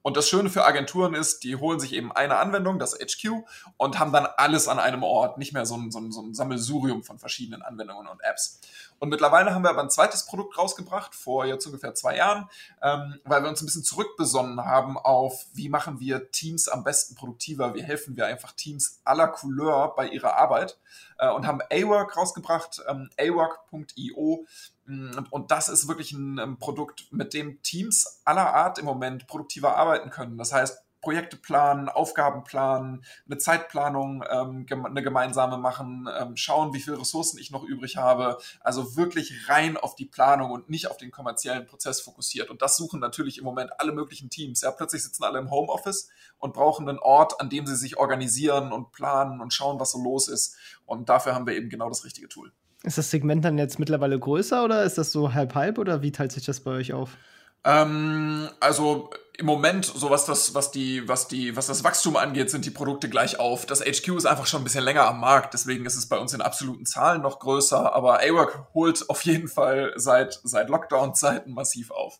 Und 0.08 0.16
das 0.16 0.30
Schöne 0.30 0.50
für 0.50 0.64
Agenturen 0.64 1.14
ist, 1.14 1.44
die 1.44 1.58
holen 1.58 1.82
sich 1.82 1.92
eben 1.92 2.14
eine 2.14 2.38
Anwendung, 2.38 2.80
das 2.80 2.94
HQ, 2.98 3.44
und 3.76 4.00
haben 4.00 4.14
dann 4.14 4.26
alles 4.38 4.70
an 4.70 4.80
einem 4.80 5.04
Ort, 5.04 5.38
nicht 5.38 5.52
mehr 5.52 5.66
so 5.66 5.76
ein, 5.76 5.92
so 5.92 6.00
ein, 6.00 6.14
so 6.14 6.22
ein 6.22 6.34
Sammelsurium 6.34 7.04
von 7.04 7.20
verschiedenen 7.20 7.62
Anwendungen 7.62 8.08
und 8.08 8.24
Apps. 8.24 8.62
Und 9.00 9.10
mittlerweile 9.10 9.54
haben 9.54 9.64
wir 9.64 9.70
aber 9.70 9.82
ein 9.82 9.90
zweites 9.90 10.26
Produkt 10.26 10.58
rausgebracht, 10.58 11.14
vor 11.14 11.46
jetzt 11.46 11.66
ungefähr 11.66 11.94
zwei 11.94 12.16
Jahren, 12.16 12.50
ähm, 12.82 13.20
weil 13.26 13.44
wir 13.44 13.50
uns 13.50 13.62
ein 13.62 13.66
bisschen 13.66 13.84
zurückbesonnen 13.84 14.64
haben 14.64 14.98
auf, 14.98 15.46
wie 15.52 15.68
machen 15.68 16.00
wir 16.00 16.32
Teams 16.32 16.70
am 16.70 16.86
besten 16.86 17.16
produktiver, 17.16 17.76
wie 17.76 17.84
helfen 17.84 18.16
wir 18.16 18.28
einfach 18.28 18.54
Teams 18.54 19.02
aller 19.04 19.28
Couleur 19.28 19.94
bei 19.94 20.08
ihrer 20.08 20.38
Arbeit 20.38 20.78
äh, 21.20 21.30
und 21.30 21.46
haben 21.46 21.60
A-Work 21.70 22.16
rausgebracht, 22.16 22.82
ähm, 22.88 23.10
awork.io 23.20 24.46
und 24.88 25.52
das 25.52 25.68
ist 25.70 25.88
wirklich 25.88 26.14
ein 26.14 26.58
Produkt, 26.60 27.12
mit 27.12 27.34
dem 27.34 27.62
Teams 27.62 28.22
aller 28.24 28.54
Art 28.54 28.80
im 28.80 28.86
Moment 28.86 29.28
produktiver 29.28 29.76
arbeiten 29.76 30.10
können. 30.10 30.38
Das 30.38 30.54
heißt, 30.54 30.82
Projekte 31.02 31.38
planen, 31.38 31.90
Aufgaben 31.90 32.44
planen, 32.44 33.06
eine 33.28 33.38
Zeitplanung, 33.38 34.24
ähm, 34.30 34.66
eine 34.70 35.04
gemeinsame 35.04 35.58
machen, 35.58 36.10
ähm, 36.20 36.36
schauen, 36.36 36.74
wie 36.74 36.82
viele 36.82 37.00
Ressourcen 37.00 37.38
ich 37.38 37.52
noch 37.52 37.64
übrig 37.64 37.98
habe. 37.98 38.40
Also 38.62 38.96
wirklich 38.96 39.48
rein 39.48 39.78
auf 39.78 39.96
die 39.96 40.06
Planung 40.06 40.52
und 40.52 40.70
nicht 40.70 40.90
auf 40.90 40.98
den 40.98 41.12
kommerziellen 41.12 41.66
Prozess 41.66 42.02
fokussiert. 42.02 42.50
Und 42.50 42.62
das 42.62 42.78
suchen 42.78 43.00
natürlich 43.00 43.38
im 43.38 43.46
Moment 43.46 43.80
alle 43.80 43.92
möglichen 43.92 44.30
Teams. 44.30 44.62
Ja, 44.62 44.72
plötzlich 44.72 45.04
sitzen 45.04 45.24
alle 45.24 45.40
im 45.40 45.52
Homeoffice 45.52 46.10
und 46.40 46.54
brauchen 46.54 46.90
einen 46.90 47.00
Ort, 47.00 47.40
an 47.40 47.50
dem 47.50 47.68
sie 47.68 47.76
sich 47.76 47.98
organisieren 47.98 48.72
und 48.72 48.92
planen 48.92 49.40
und 49.40 49.54
schauen, 49.54 49.80
was 49.80 49.92
so 49.92 50.02
los 50.02 50.28
ist. 50.28 50.58
Und 50.86 51.10
dafür 51.10 51.36
haben 51.36 51.46
wir 51.46 51.56
eben 51.56 51.70
genau 51.70 51.90
das 51.90 52.04
richtige 52.04 52.28
Tool. 52.28 52.52
Ist 52.84 52.98
das 52.98 53.10
Segment 53.10 53.44
dann 53.44 53.58
jetzt 53.58 53.80
mittlerweile 53.80 54.20
größer 54.20 54.64
oder 54.64 54.84
ist 54.84 54.98
das 54.98 55.12
so 55.12 55.34
halb-halb 55.34 55.78
oder 55.78 56.02
wie 56.02 56.12
teilt 56.12 56.32
sich 56.32 56.46
das 56.46 56.60
bei 56.60 56.72
euch 56.72 56.94
auf? 56.94 57.18
Ähm, 57.64 58.50
also 58.60 59.10
im 59.38 59.46
Moment, 59.46 59.86
so 59.86 60.10
was 60.10 60.26
das, 60.26 60.56
was 60.56 60.72
die, 60.72 61.08
was 61.08 61.28
die, 61.28 61.56
was 61.56 61.68
das 61.68 61.84
Wachstum 61.84 62.16
angeht, 62.16 62.50
sind 62.50 62.66
die 62.66 62.72
Produkte 62.72 63.10
gleich 63.10 63.40
auf. 63.40 63.66
Das 63.66 63.82
HQ 63.82 64.16
ist 64.16 64.26
einfach 64.26 64.48
schon 64.48 64.62
ein 64.62 64.64
bisschen 64.64 64.84
länger 64.84 65.06
am 65.06 65.20
Markt, 65.20 65.54
deswegen 65.54 65.86
ist 65.86 65.96
es 65.96 66.08
bei 66.08 66.18
uns 66.18 66.34
in 66.34 66.42
absoluten 66.42 66.86
Zahlen 66.86 67.22
noch 67.22 67.40
größer, 67.40 67.94
aber 67.94 68.22
AWORK 68.22 68.68
holt 68.74 69.10
auf 69.10 69.22
jeden 69.24 69.48
Fall 69.48 69.94
seit, 69.96 70.40
seit 70.44 70.70
Lockdown-Zeiten 70.70 71.54
massiv 71.54 71.92
auf. 71.92 72.20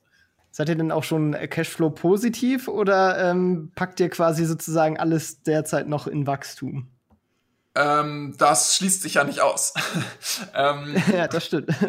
Seid 0.52 0.70
ihr 0.70 0.76
denn 0.76 0.92
auch 0.92 1.04
schon 1.04 1.34
Cashflow 1.34 1.92
positiv 1.92 2.68
oder 2.68 3.30
ähm, 3.30 3.72
packt 3.76 4.00
ihr 4.00 4.10
quasi 4.10 4.46
sozusagen 4.46 5.00
alles 5.00 5.44
derzeit 5.44 5.88
noch 5.88 6.08
in 6.08 6.28
Wachstum? 6.28 6.88
Ähm, 7.78 8.34
das 8.40 8.76
schließt 8.76 9.04
sich 9.04 9.14
ja 9.16 9.24
nicht 9.24 9.42
aus. 9.42 9.74
ähm, 10.56 10.96
ja, 11.14 11.28
das 11.28 11.46
stimmt. 11.46 11.70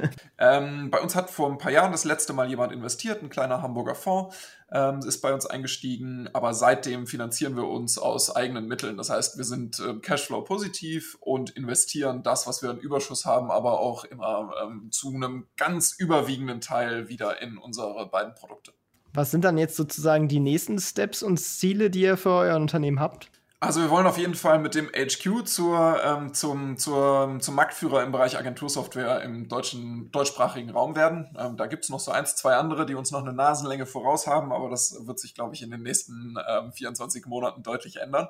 Ähm, 0.40 0.92
bei 0.92 1.00
uns 1.00 1.16
hat 1.16 1.30
vor 1.30 1.50
ein 1.50 1.58
paar 1.58 1.72
Jahren 1.72 1.90
das 1.90 2.04
letzte 2.04 2.32
Mal 2.32 2.48
jemand 2.48 2.72
investiert, 2.72 3.24
ein 3.24 3.28
kleiner 3.28 3.60
Hamburger 3.60 3.96
Fonds 3.96 4.36
ähm, 4.70 5.00
ist 5.00 5.20
bei 5.20 5.34
uns 5.34 5.46
eingestiegen, 5.46 6.30
aber 6.32 6.54
seitdem 6.54 7.08
finanzieren 7.08 7.56
wir 7.56 7.66
uns 7.66 7.98
aus 7.98 8.34
eigenen 8.36 8.68
Mitteln. 8.68 8.96
Das 8.96 9.10
heißt, 9.10 9.36
wir 9.36 9.42
sind 9.42 9.80
äh, 9.80 9.94
Cashflow 9.94 10.42
positiv 10.42 11.18
und 11.20 11.50
investieren 11.50 12.22
das, 12.22 12.46
was 12.46 12.62
wir 12.62 12.70
an 12.70 12.78
Überschuss 12.78 13.24
haben, 13.24 13.50
aber 13.50 13.80
auch 13.80 14.04
immer 14.04 14.52
ähm, 14.62 14.92
zu 14.92 15.12
einem 15.12 15.48
ganz 15.56 15.96
überwiegenden 15.98 16.60
Teil 16.60 17.08
wieder 17.08 17.42
in 17.42 17.58
unsere 17.58 18.08
beiden 18.08 18.36
Produkte. 18.36 18.72
Was 19.12 19.32
sind 19.32 19.44
dann 19.44 19.58
jetzt 19.58 19.74
sozusagen 19.74 20.28
die 20.28 20.38
nächsten 20.38 20.78
Steps 20.78 21.24
und 21.24 21.38
Ziele, 21.38 21.90
die 21.90 22.02
ihr 22.02 22.16
für 22.16 22.30
euer 22.30 22.54
Unternehmen 22.54 23.00
habt? 23.00 23.28
Also 23.60 23.80
wir 23.80 23.90
wollen 23.90 24.06
auf 24.06 24.18
jeden 24.18 24.36
Fall 24.36 24.60
mit 24.60 24.76
dem 24.76 24.88
HQ 24.88 25.44
zur, 25.44 26.00
ähm, 26.04 26.32
zum, 26.32 26.78
zur, 26.78 27.38
zum 27.40 27.56
Marktführer 27.56 28.04
im 28.04 28.12
Bereich 28.12 28.38
Agentursoftware 28.38 29.22
im 29.22 29.48
deutschen, 29.48 30.12
deutschsprachigen 30.12 30.70
Raum 30.70 30.94
werden. 30.94 31.36
Ähm, 31.36 31.56
da 31.56 31.66
gibt's 31.66 31.88
noch 31.88 31.98
so 31.98 32.12
eins, 32.12 32.36
zwei 32.36 32.54
andere, 32.54 32.86
die 32.86 32.94
uns 32.94 33.10
noch 33.10 33.22
eine 33.22 33.32
Nasenlänge 33.32 33.84
voraus 33.84 34.28
haben, 34.28 34.52
aber 34.52 34.70
das 34.70 35.08
wird 35.08 35.18
sich, 35.18 35.34
glaube 35.34 35.56
ich, 35.56 35.62
in 35.62 35.72
den 35.72 35.82
nächsten 35.82 36.36
ähm, 36.48 36.72
24 36.72 37.26
Monaten 37.26 37.64
deutlich 37.64 37.96
ändern. 37.96 38.28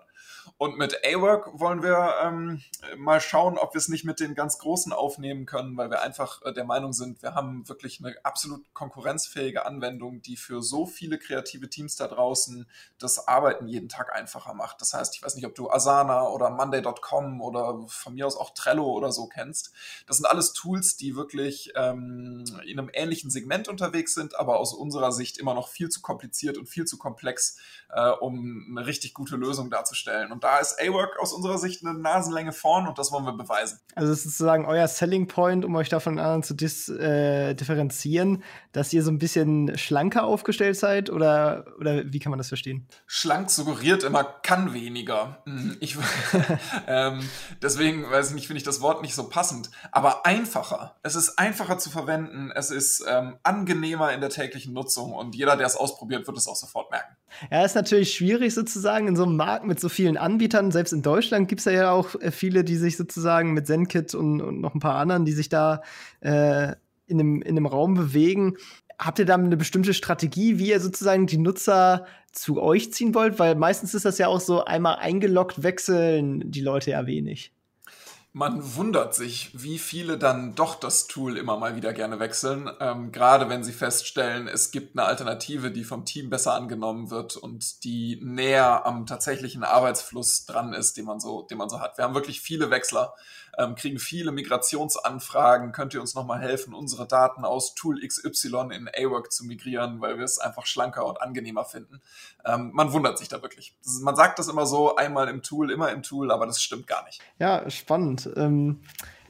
Und 0.57 0.79
mit 0.79 1.05
A-Work 1.05 1.61
wollen 1.61 1.83
wir 1.83 2.15
ähm, 2.23 2.63
mal 2.97 3.21
schauen, 3.21 3.59
ob 3.59 3.75
wir 3.75 3.79
es 3.79 3.89
nicht 3.89 4.05
mit 4.05 4.21
den 4.21 4.35
ganz 4.35 4.59
Großen 4.59 4.95
aufnehmen 4.95 5.45
können, 5.45 5.77
weil 5.77 5.91
wir 5.91 6.01
einfach 6.01 6.41
äh, 6.47 6.55
der 6.55 6.65
Meinung 6.65 6.95
sind, 6.95 7.23
wir 7.23 7.35
haben 7.35 7.69
wirklich 7.69 8.01
eine 8.03 8.17
absolut 8.23 8.65
konkurrenzfähige 8.73 9.67
Anwendung, 9.67 10.23
die 10.23 10.39
für 10.39 10.63
so 10.63 10.87
viele 10.87 11.19
kreative 11.19 11.69
Teams 11.69 11.97
da 11.97 12.09
draußen 12.09 12.67
das 12.99 13.29
Arbeiten 13.29 13.69
jeden 13.69 13.91
Tag 13.91 14.15
einfacher 14.15 14.55
macht. 14.55 14.81
Das 14.81 14.95
heißt, 14.95 15.18
Ich 15.19 15.25
weiß 15.25 15.35
nicht, 15.35 15.47
ob 15.47 15.57
du 15.57 15.69
Asana 15.69 16.29
oder 16.29 16.49
Monday.com 16.51 17.41
oder 17.41 17.81
von 17.89 18.15
mir 18.15 18.25
aus 18.25 18.37
auch 18.37 18.51
Trello 18.51 18.85
oder 18.85 19.11
so 19.11 19.27
kennst. 19.27 19.73
Das 20.07 20.19
sind 20.19 20.27
alles 20.27 20.53
Tools, 20.53 20.97
die 20.97 21.17
wirklich 21.17 21.73
ähm, 21.75 22.45
in 22.65 22.79
einem 22.79 22.89
ähnlichen 22.93 23.29
Segment 23.29 23.67
unterwegs 23.67 24.15
sind, 24.15 24.39
aber 24.39 24.61
aus 24.61 24.73
unserer 24.73 25.11
Sicht 25.11 25.37
immer 25.39 25.55
noch 25.55 25.67
viel 25.67 25.89
zu 25.89 26.03
kompliziert 26.03 26.57
und 26.57 26.69
viel 26.69 26.85
zu 26.85 26.99
komplex, 26.99 27.59
äh, 27.91 28.11
um 28.11 28.77
eine 28.77 28.87
richtig 28.87 29.13
gute 29.13 29.35
Lösung 29.35 29.71
darzustellen. 29.71 30.31
Und 30.31 30.45
da 30.45 30.59
ist 30.59 30.81
A-Work 30.81 31.19
aus 31.19 31.33
unserer 31.33 31.59
Sicht 31.59 31.85
eine 31.85 31.99
Nasenlänge 31.99 32.53
vorn 32.53 32.87
und 32.87 32.97
das 32.97 33.11
wollen 33.11 33.25
wir 33.25 33.33
beweisen. 33.33 33.81
Also 33.97 34.13
es 34.13 34.19
ist 34.19 34.25
sozusagen 34.37 34.67
euer 34.67 34.87
Selling 34.87 35.27
Point, 35.27 35.65
um 35.65 35.75
euch 35.75 35.89
davon 35.89 36.21
anderen 36.21 36.45
zu 36.45 36.55
dis, 36.55 36.89
äh, 36.89 37.55
differenzieren, 37.55 38.45
dass 38.71 38.93
ihr 38.93 39.03
so 39.03 39.11
ein 39.11 39.19
bisschen 39.19 39.77
schlanker 39.77 40.23
aufgestellt 40.23 40.77
seid 40.77 41.11
oder, 41.11 41.67
oder 41.81 42.05
wie 42.13 42.21
kann 42.21 42.31
man 42.31 42.39
das 42.39 42.49
verstehen? 42.49 42.87
Schlank 43.09 43.51
suggeriert 43.51 44.05
immer, 44.05 44.23
kann 44.23 44.73
weniger. 44.73 45.08
Hm, 45.45 45.77
ich, 45.81 45.97
ähm, 46.87 47.21
deswegen 47.63 48.11
weiß 48.11 48.29
ich 48.29 48.35
nicht, 48.35 48.47
finde 48.47 48.59
ich 48.59 48.65
das 48.65 48.81
Wort 48.81 49.03
nicht 49.03 49.15
so 49.15 49.29
passend. 49.29 49.71
Aber 49.93 50.27
einfacher. 50.27 50.97
Es 51.03 51.15
ist 51.15 51.39
einfacher 51.39 51.79
zu 51.79 51.91
verwenden. 51.91 52.51
Es 52.55 52.71
ist 52.71 53.05
ähm, 53.09 53.37
angenehmer 53.43 54.13
in 54.13 54.21
der 54.21 54.31
täglichen 54.31 54.73
Nutzung 54.73 55.13
und 55.13 55.35
jeder, 55.35 55.57
der 55.57 55.67
es 55.67 55.77
ausprobiert, 55.77 56.27
wird 56.27 56.37
es 56.37 56.47
auch 56.47 56.57
sofort 56.57 56.91
merken. 56.91 57.17
Ja, 57.51 57.65
ist 57.65 57.75
natürlich 57.75 58.15
schwierig 58.15 58.55
sozusagen 58.55 59.09
in 59.09 59.17
so 59.17 59.25
einem 59.25 59.37
Markt 59.37 59.65
mit 59.65 59.81
so 59.81 59.89
vielen 59.89 60.17
Anbietern. 60.17 60.71
Selbst 60.71 60.93
in 60.93 61.03
Deutschland 61.03 61.49
gibt 61.49 61.61
es 61.61 61.65
ja 61.65 61.91
auch 61.91 62.15
äh, 62.21 62.31
viele, 62.31 62.65
die 62.65 62.77
sich 62.77 62.97
sozusagen 62.97 63.53
mit 63.53 63.67
ZenKit 63.67 64.15
und, 64.15 64.41
und 64.41 64.61
noch 64.61 64.75
ein 64.75 64.81
paar 64.81 64.97
anderen, 64.97 65.25
die 65.25 65.33
sich 65.33 65.49
da 65.49 65.83
äh, 66.21 66.75
in, 67.07 67.21
einem, 67.21 67.43
in 67.43 67.57
einem 67.57 67.67
Raum 67.67 67.95
bewegen. 67.95 68.57
Habt 68.99 69.21
ihr 69.21 69.27
da 69.27 69.35
eine 69.35 69.57
bestimmte 69.57 69.95
Strategie, 69.95 70.59
wie 70.59 70.71
ihr 70.71 70.81
sozusagen 70.81 71.27
die 71.27 71.39
Nutzer 71.39 72.07
zu 72.33 72.61
euch 72.61 72.93
ziehen 72.93 73.15
wollt? 73.15 73.39
Weil 73.39 73.55
meistens 73.55 73.95
ist 73.95 74.05
das 74.05 74.19
ja 74.19 74.27
auch 74.27 74.41
so, 74.41 74.65
einmal 74.65 74.97
eingeloggt 74.97 75.63
wechseln 75.63 76.51
die 76.51 76.61
Leute 76.61 76.91
ja 76.91 77.07
wenig. 77.07 77.53
Man 78.35 78.77
wundert 78.77 79.15
sich, 79.15 79.51
wie 79.55 79.79
viele 79.79 80.19
dann 80.19 80.55
doch 80.55 80.75
das 80.75 81.07
Tool 81.07 81.39
immer 81.39 81.57
mal 81.57 81.77
wieder 81.77 81.95
gerne 81.95 82.21
wechseln, 82.21 82.71
ähm, 82.79 83.11
gerade 83.11 83.49
wenn 83.49 83.65
sie 83.65 83.73
feststellen, 83.73 84.49
es 84.49 84.71
gibt 84.71 84.97
eine 84.97 85.09
Alternative, 85.09 85.71
die 85.71 85.83
vom 85.83 86.05
Team 86.05 86.29
besser 86.29 86.53
angenommen 86.53 87.11
wird 87.11 87.37
und 87.37 87.85
die 87.85 88.21
näher 88.23 88.85
am 88.85 89.07
tatsächlichen 89.07 89.65
Arbeitsfluss 89.65 90.45
dran 90.45 90.75
ist, 90.75 90.99
den 90.99 91.07
man 91.07 91.21
so, 91.21 91.43
den 91.43 91.57
man 91.57 91.71
so 91.71 91.81
hat. 91.81 91.97
Wir 91.97 92.05
haben 92.05 92.15
wirklich 92.15 92.43
viele 92.43 92.71
Wechsler, 92.71 93.15
ähm, 93.59 93.75
kriegen 93.75 93.99
viele 93.99 94.31
Migrationsanfragen. 94.31 95.73
Könnt 95.73 95.93
ihr 95.93 96.01
uns 96.01 96.15
nochmal 96.15 96.41
helfen, 96.41 96.75
unsere 96.75 97.07
Daten 97.07 97.45
aus 97.45 97.75
Tool 97.75 98.01
XY 98.07 98.69
in 98.73 98.89
AWork 98.89 99.33
zu 99.33 99.45
migrieren, 99.45 100.01
weil 100.01 100.17
wir 100.17 100.25
es 100.25 100.39
einfach 100.39 100.67
schlanker 100.67 101.05
und 101.07 101.21
angenehmer 101.21 101.65
finden? 101.65 102.01
Ähm, 102.45 102.71
man 102.73 102.93
wundert 102.93 103.19
sich 103.19 103.29
da 103.29 103.43
wirklich. 103.43 103.77
Ist, 103.85 104.03
man 104.03 104.15
sagt 104.17 104.39
das 104.39 104.49
immer 104.49 104.65
so, 104.65 104.97
einmal 104.97 105.29
im 105.29 105.43
Tool, 105.43 105.71
immer 105.73 105.91
im 105.91 106.03
Tool, 106.03 106.31
aber 106.31 106.47
das 106.47 106.63
stimmt 106.63 106.87
gar 106.87 107.05
nicht. 107.05 107.21
Ja, 107.39 107.69
spannend. 107.69 108.18
Ähm 108.37 108.81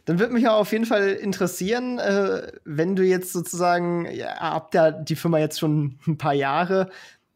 dann 0.09 0.19
würde 0.19 0.33
mich 0.33 0.45
ja 0.45 0.57
auf 0.57 0.73
jeden 0.73 0.87
Fall 0.87 1.09
interessieren, 1.09 1.99
äh, 1.99 2.51
wenn 2.65 2.97
du 2.97 3.05
jetzt 3.05 3.31
sozusagen, 3.31 4.07
ja, 4.11 4.37
habt 4.41 4.73
ja 4.73 4.91
die 4.91 5.17
Firma 5.17 5.39
jetzt 5.39 5.61
schon 5.61 5.99
ein 6.07 6.17
paar 6.17 6.33
Jahre, 6.33 6.89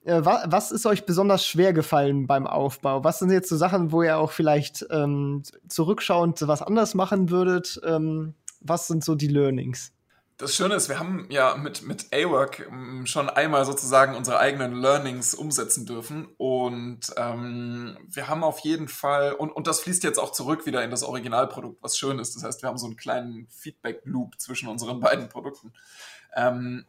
äh, 0.04 0.24
wa 0.24 0.44
was 0.46 0.72
ist 0.72 0.86
euch 0.86 1.04
besonders 1.04 1.46
schwer 1.46 1.74
gefallen 1.74 2.26
beim 2.26 2.46
Aufbau? 2.46 3.04
Was 3.04 3.18
sind 3.18 3.30
jetzt 3.30 3.50
so 3.50 3.58
Sachen, 3.58 3.92
wo 3.92 4.02
ihr 4.02 4.16
auch 4.16 4.30
vielleicht 4.30 4.86
ähm, 4.90 5.42
zurückschauend 5.68 6.48
was 6.48 6.62
anders 6.62 6.94
machen 6.94 7.28
würdet? 7.28 7.78
Ähm, 7.84 8.34
was 8.60 8.86
sind 8.86 9.04
so 9.04 9.16
die 9.16 9.28
Learnings? 9.28 9.92
Das 10.38 10.54
Schöne 10.54 10.74
ist, 10.74 10.88
wir 10.88 10.98
haben 10.98 11.26
ja 11.30 11.56
mit, 11.56 11.82
mit 11.82 12.12
A-Work 12.12 12.66
ähm, 12.68 13.06
schon 13.06 13.30
einmal 13.30 13.64
sozusagen 13.64 14.16
unsere 14.16 14.38
eigenen 14.38 14.72
Learnings 14.74 15.34
umsetzen 15.34 15.86
dürfen. 15.86 16.26
Und 16.36 17.12
ähm, 17.16 17.96
wir 18.08 18.28
haben 18.28 18.42
auf 18.42 18.58
jeden 18.60 18.88
Fall, 18.88 19.34
und, 19.34 19.50
und 19.50 19.66
das 19.66 19.80
fließt 19.80 20.02
jetzt 20.02 20.18
auch 20.18 20.32
zurück 20.32 20.66
wieder 20.66 20.82
in 20.82 20.90
das 20.90 21.02
Originalprodukt, 21.02 21.82
was 21.82 21.96
schön 21.96 22.18
ist. 22.18 22.34
Das 22.34 22.42
heißt, 22.42 22.62
wir 22.62 22.68
haben 22.68 22.78
so 22.78 22.86
einen 22.86 22.96
kleinen 22.96 23.46
Feedback-Loop 23.48 24.40
zwischen 24.40 24.68
unseren 24.68 25.00
beiden 25.00 25.28
Produkten. 25.28 25.72
Ähm, 26.34 26.86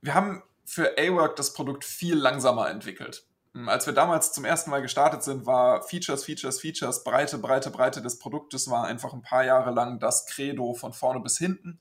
wir 0.00 0.14
haben 0.14 0.42
für 0.64 0.98
A-Work 0.98 1.36
das 1.36 1.52
Produkt 1.52 1.84
viel 1.84 2.16
langsamer 2.16 2.70
entwickelt. 2.70 3.26
Hm, 3.54 3.68
als 3.68 3.86
wir 3.86 3.94
damals 3.94 4.32
zum 4.32 4.44
ersten 4.44 4.70
Mal 4.70 4.82
gestartet 4.82 5.22
sind, 5.22 5.46
war 5.46 5.82
Features, 5.82 6.24
Features, 6.24 6.60
Features, 6.60 7.04
Breite, 7.04 7.38
Breite, 7.38 7.70
Breite 7.70 8.02
des 8.02 8.18
Produktes 8.18 8.68
war 8.68 8.84
einfach 8.84 9.12
ein 9.12 9.22
paar 9.22 9.44
Jahre 9.44 9.70
lang 9.70 10.00
das 10.00 10.26
Credo 10.26 10.74
von 10.74 10.92
vorne 10.92 11.20
bis 11.20 11.38
hinten. 11.38 11.80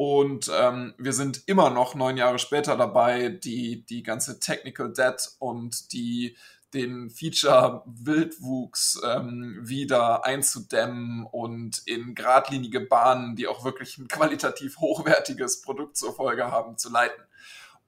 Und 0.00 0.50
ähm, 0.58 0.94
wir 0.96 1.12
sind 1.12 1.42
immer 1.44 1.68
noch 1.68 1.94
neun 1.94 2.16
Jahre 2.16 2.38
später 2.38 2.74
dabei, 2.74 3.28
die, 3.28 3.84
die 3.84 4.02
ganze 4.02 4.40
Technical 4.40 4.94
Debt 4.94 5.32
und 5.38 5.92
die, 5.92 6.38
den 6.72 7.10
Feature-Wildwuchs 7.10 9.02
ähm, 9.04 9.58
wieder 9.60 10.24
einzudämmen 10.24 11.26
und 11.30 11.82
in 11.84 12.14
geradlinige 12.14 12.80
Bahnen, 12.80 13.36
die 13.36 13.46
auch 13.46 13.62
wirklich 13.62 13.98
ein 13.98 14.08
qualitativ 14.08 14.78
hochwertiges 14.78 15.60
Produkt 15.60 15.98
zur 15.98 16.14
Folge 16.14 16.50
haben, 16.50 16.78
zu 16.78 16.90
leiten. 16.90 17.22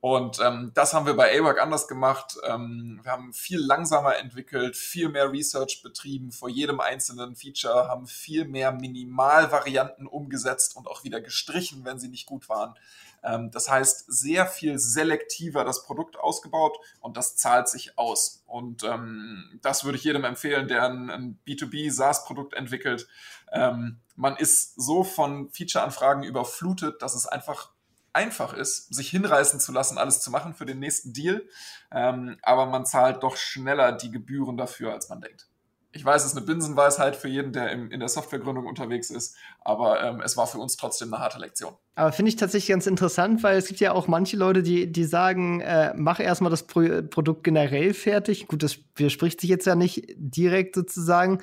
Und 0.04 0.40
ähm, 0.40 0.72
das 0.74 0.94
haben 0.94 1.06
wir 1.06 1.14
bei 1.14 1.38
AWAC 1.38 1.62
anders 1.62 1.86
gemacht. 1.86 2.36
Ähm, 2.42 2.98
wir 3.04 3.12
haben 3.12 3.32
viel 3.32 3.60
langsamer 3.60 4.16
entwickelt, 4.16 4.76
viel 4.76 5.08
mehr 5.08 5.30
Research 5.30 5.80
betrieben 5.80 6.32
vor 6.32 6.48
jedem 6.48 6.80
einzelnen 6.80 7.36
Feature, 7.36 7.86
haben 7.86 8.08
viel 8.08 8.48
mehr 8.48 8.72
Minimalvarianten 8.72 10.08
umgesetzt 10.08 10.74
und 10.74 10.88
auch 10.88 11.04
wieder 11.04 11.20
gestrichen, 11.20 11.84
wenn 11.84 12.00
sie 12.00 12.08
nicht 12.08 12.26
gut 12.26 12.48
waren. 12.48 12.74
Ähm, 13.22 13.52
das 13.52 13.70
heißt, 13.70 14.06
sehr 14.12 14.46
viel 14.46 14.76
selektiver 14.80 15.64
das 15.64 15.84
Produkt 15.84 16.18
ausgebaut 16.18 16.76
und 16.98 17.16
das 17.16 17.36
zahlt 17.36 17.68
sich 17.68 17.96
aus. 17.96 18.42
Und 18.44 18.82
ähm, 18.82 19.60
das 19.62 19.84
würde 19.84 19.98
ich 19.98 20.02
jedem 20.02 20.24
empfehlen, 20.24 20.66
der 20.66 20.82
ein, 20.82 21.10
ein 21.10 21.38
B2B 21.46 21.92
SaaS-Produkt 21.92 22.54
entwickelt. 22.54 23.06
Ähm, 23.52 24.00
man 24.16 24.34
ist 24.34 24.74
so 24.82 25.04
von 25.04 25.48
Feature-Anfragen 25.50 26.24
überflutet, 26.24 27.02
dass 27.02 27.14
es 27.14 27.26
einfach 27.26 27.70
einfach 28.12 28.53
ist, 28.53 28.94
sich 28.94 29.11
hinreißen 29.11 29.61
zu 29.61 29.72
lassen, 29.72 29.98
alles 29.98 30.20
zu 30.20 30.31
machen 30.31 30.55
für 30.55 30.66
den 30.66 30.79
nächsten 30.79 31.12
Deal. 31.12 31.42
Ähm, 31.90 32.37
aber 32.42 32.66
man 32.66 32.87
zahlt 32.87 33.22
doch 33.22 33.37
schneller 33.37 33.92
die 33.92 34.11
Gebühren 34.11 34.57
dafür, 34.57 34.92
als 34.92 35.09
man 35.09 35.20
denkt. 35.20 35.48
Ich 35.94 36.05
weiß, 36.05 36.22
es 36.22 36.33
ist 36.33 36.37
eine 36.38 36.46
Binsenweisheit 36.46 37.16
für 37.16 37.29
jeden, 37.29 37.53
der 37.53 37.70
im, 37.70 37.90
in 37.90 38.01
der 38.01 38.09
Softwaregründung 38.09 38.64
unterwegs 38.64 39.11
ist, 39.11 39.37
aber 39.61 40.03
ähm, 40.03 40.22
es 40.25 40.38
war 40.38 40.46
für 40.46 40.57
uns 40.57 40.79
trotzdem 40.79 41.12
eine 41.12 41.22
harte 41.22 41.38
Lektion. 41.38 41.75
Aber 41.96 42.12
finde 42.12 42.31
ich 42.31 42.37
tatsächlich 42.37 42.70
ganz 42.70 42.87
interessant, 42.87 43.42
weil 43.42 43.59
es 43.59 43.66
gibt 43.66 43.81
ja 43.81 43.92
auch 43.92 44.09
manche 44.09 44.38
Leute, 44.38 44.62
die, 44.62 44.90
die 44.90 45.05
sagen, 45.05 45.61
äh, 45.61 45.92
mach 45.94 46.18
erstmal 46.18 46.51
das 46.51 46.62
Pro 46.66 47.03
Produkt 47.03 47.44
generell 47.44 47.92
fertig. 47.92 48.48
Gut, 48.48 48.62
das 48.62 48.79
widerspricht 48.96 49.42
sich 49.42 49.51
jetzt 49.51 49.66
ja 49.66 49.75
nicht 49.75 50.07
direkt 50.16 50.77
sozusagen. 50.77 51.42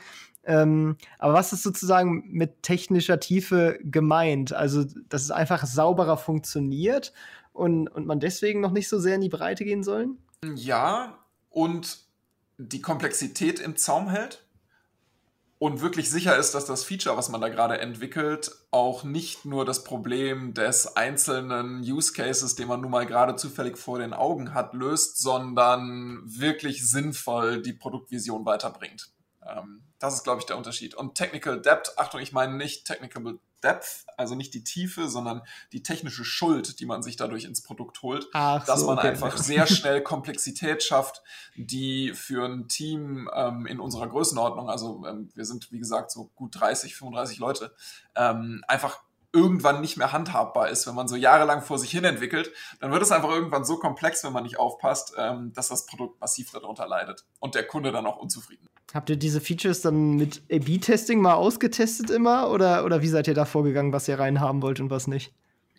Ähm, 0.50 0.98
aber 1.20 1.36
was 1.36 1.54
ist 1.54 1.62
sozusagen 1.62 2.24
mit 2.28 2.64
technischer 2.64 3.20
Tiefe 3.20 3.78
gemeint? 3.84 4.52
Also, 4.52 4.84
dass 5.08 5.22
es 5.22 5.30
einfach 5.30 5.64
sauberer 5.68 6.18
funktioniert 6.18 7.14
und, 7.54 7.88
und 7.88 8.08
man 8.08 8.20
deswegen 8.20 8.60
noch 8.60 8.72
nicht 8.72 8.90
so 8.90 8.98
sehr 8.98 9.14
in 9.14 9.22
die 9.22 9.30
Breite 9.30 9.64
gehen 9.64 9.84
soll? 9.84 10.08
Ja, 10.56 11.20
und 11.52 12.00
die 12.58 12.82
Komplexität 12.82 13.60
im 13.60 13.76
Zaum 13.76 14.10
hält 14.10 14.44
und 15.60 15.82
wirklich 15.82 16.10
sicher 16.10 16.36
ist, 16.36 16.56
dass 16.56 16.66
das 16.66 16.84
Feature, 16.84 17.16
was 17.16 17.30
man 17.30 17.42
da 17.42 17.50
gerade 17.50 17.80
entwickelt, 17.80 18.50
auch 18.72 19.04
nicht 19.04 19.46
nur 19.46 19.66
das 19.66 19.84
Problem 19.84 20.56
des 20.56 20.96
einzelnen 20.96 21.82
Use 21.82 22.12
Cases, 22.12 22.56
den 22.56 22.70
man 22.70 22.82
nun 22.82 22.90
mal 22.90 23.06
gerade 23.06 23.36
zufällig 23.36 23.78
vor 23.78 24.00
den 24.00 24.14
Augen 24.14 24.56
hat, 24.56 24.74
löst, 24.74 25.20
sondern 25.20 26.22
wirklich 26.26 26.90
sinnvoll 26.90 27.62
die 27.62 27.74
Produktvision 27.74 28.46
weiterbringt. 28.46 29.12
Ähm, 29.58 29.84
das 30.00 30.14
ist, 30.14 30.24
glaube 30.24 30.40
ich, 30.40 30.46
der 30.46 30.58
Unterschied. 30.58 30.96
Und 30.96 31.16
Technical 31.16 31.62
Depth, 31.62 31.98
Achtung, 31.98 32.22
ich 32.22 32.32
meine 32.32 32.56
nicht 32.56 32.86
Technical 32.86 33.40
Depth, 33.62 34.06
also 34.18 34.36
nicht 34.36 34.54
die 34.54 34.64
Tiefe, 34.64 35.10
sondern 35.10 35.42
die 35.74 35.84
technische 35.84 36.24
Schuld, 36.24 36.80
die 36.80 36.86
man 36.86 37.04
sich 37.04 37.18
dadurch 37.18 37.44
ins 37.44 37.62
Produkt 37.62 38.02
holt, 38.02 38.28
Ach 38.34 38.64
dass 38.66 38.82
so, 38.82 38.88
man 38.88 38.98
okay. 38.98 39.10
einfach 39.10 39.38
sehr 39.38 39.68
schnell 39.68 40.02
Komplexität 40.02 40.84
schafft, 40.84 41.22
die 41.56 42.14
für 42.14 42.46
ein 42.46 42.68
Team 42.70 43.30
ähm, 43.34 43.66
in 43.66 43.80
unserer 43.80 44.08
Größenordnung, 44.08 44.70
also 44.70 45.06
ähm, 45.06 45.30
wir 45.36 45.46
sind 45.46 45.72
wie 45.72 45.80
gesagt 45.80 46.12
so 46.12 46.32
gut 46.36 46.60
30, 46.60 46.96
35 46.96 47.40
Leute, 47.40 47.74
ähm, 48.16 48.64
einfach 48.68 49.02
irgendwann 49.32 49.82
nicht 49.82 49.98
mehr 49.98 50.12
handhabbar 50.12 50.70
ist, 50.70 50.88
wenn 50.88 50.96
man 50.96 51.08
so 51.08 51.16
jahrelang 51.16 51.62
vor 51.62 51.78
sich 51.78 51.92
hin 51.92 52.04
entwickelt, 52.04 52.52
dann 52.80 52.92
wird 52.92 53.04
es 53.04 53.12
einfach 53.12 53.30
irgendwann 53.30 53.64
so 53.64 53.78
komplex, 53.78 54.24
wenn 54.24 54.34
man 54.34 54.44
nicht 54.44 54.58
aufpasst, 54.58 55.14
ähm, 55.18 55.54
dass 55.54 55.68
das 55.68 55.86
Produkt 55.86 56.20
massiv 56.20 56.52
darunter 56.52 56.88
leidet 56.88 57.26
und 57.40 57.56
der 57.56 57.68
Kunde 57.68 57.92
dann 57.92 58.06
auch 58.06 58.18
unzufrieden. 58.18 58.68
Habt 58.94 59.10
ihr 59.10 59.18
diese 59.18 59.40
Features 59.40 59.82
dann 59.82 60.16
mit 60.16 60.42
A-B-Testing 60.52 61.22
mal 61.22 61.36
ausgetestet 61.36 62.10
immer 62.10 62.50
oder, 62.50 62.86
oder 62.86 63.02
wie 63.02 63.08
seid 63.08 63.28
ihr 63.28 63.36
da 63.36 63.46
vorgegangen, 63.46 63.94
was 63.94 64.08
ihr 64.08 64.18
reinhaben 64.18 64.64
wollt 64.64 64.80
und 64.80 64.90
was 64.90 65.06
nicht? 65.06 65.32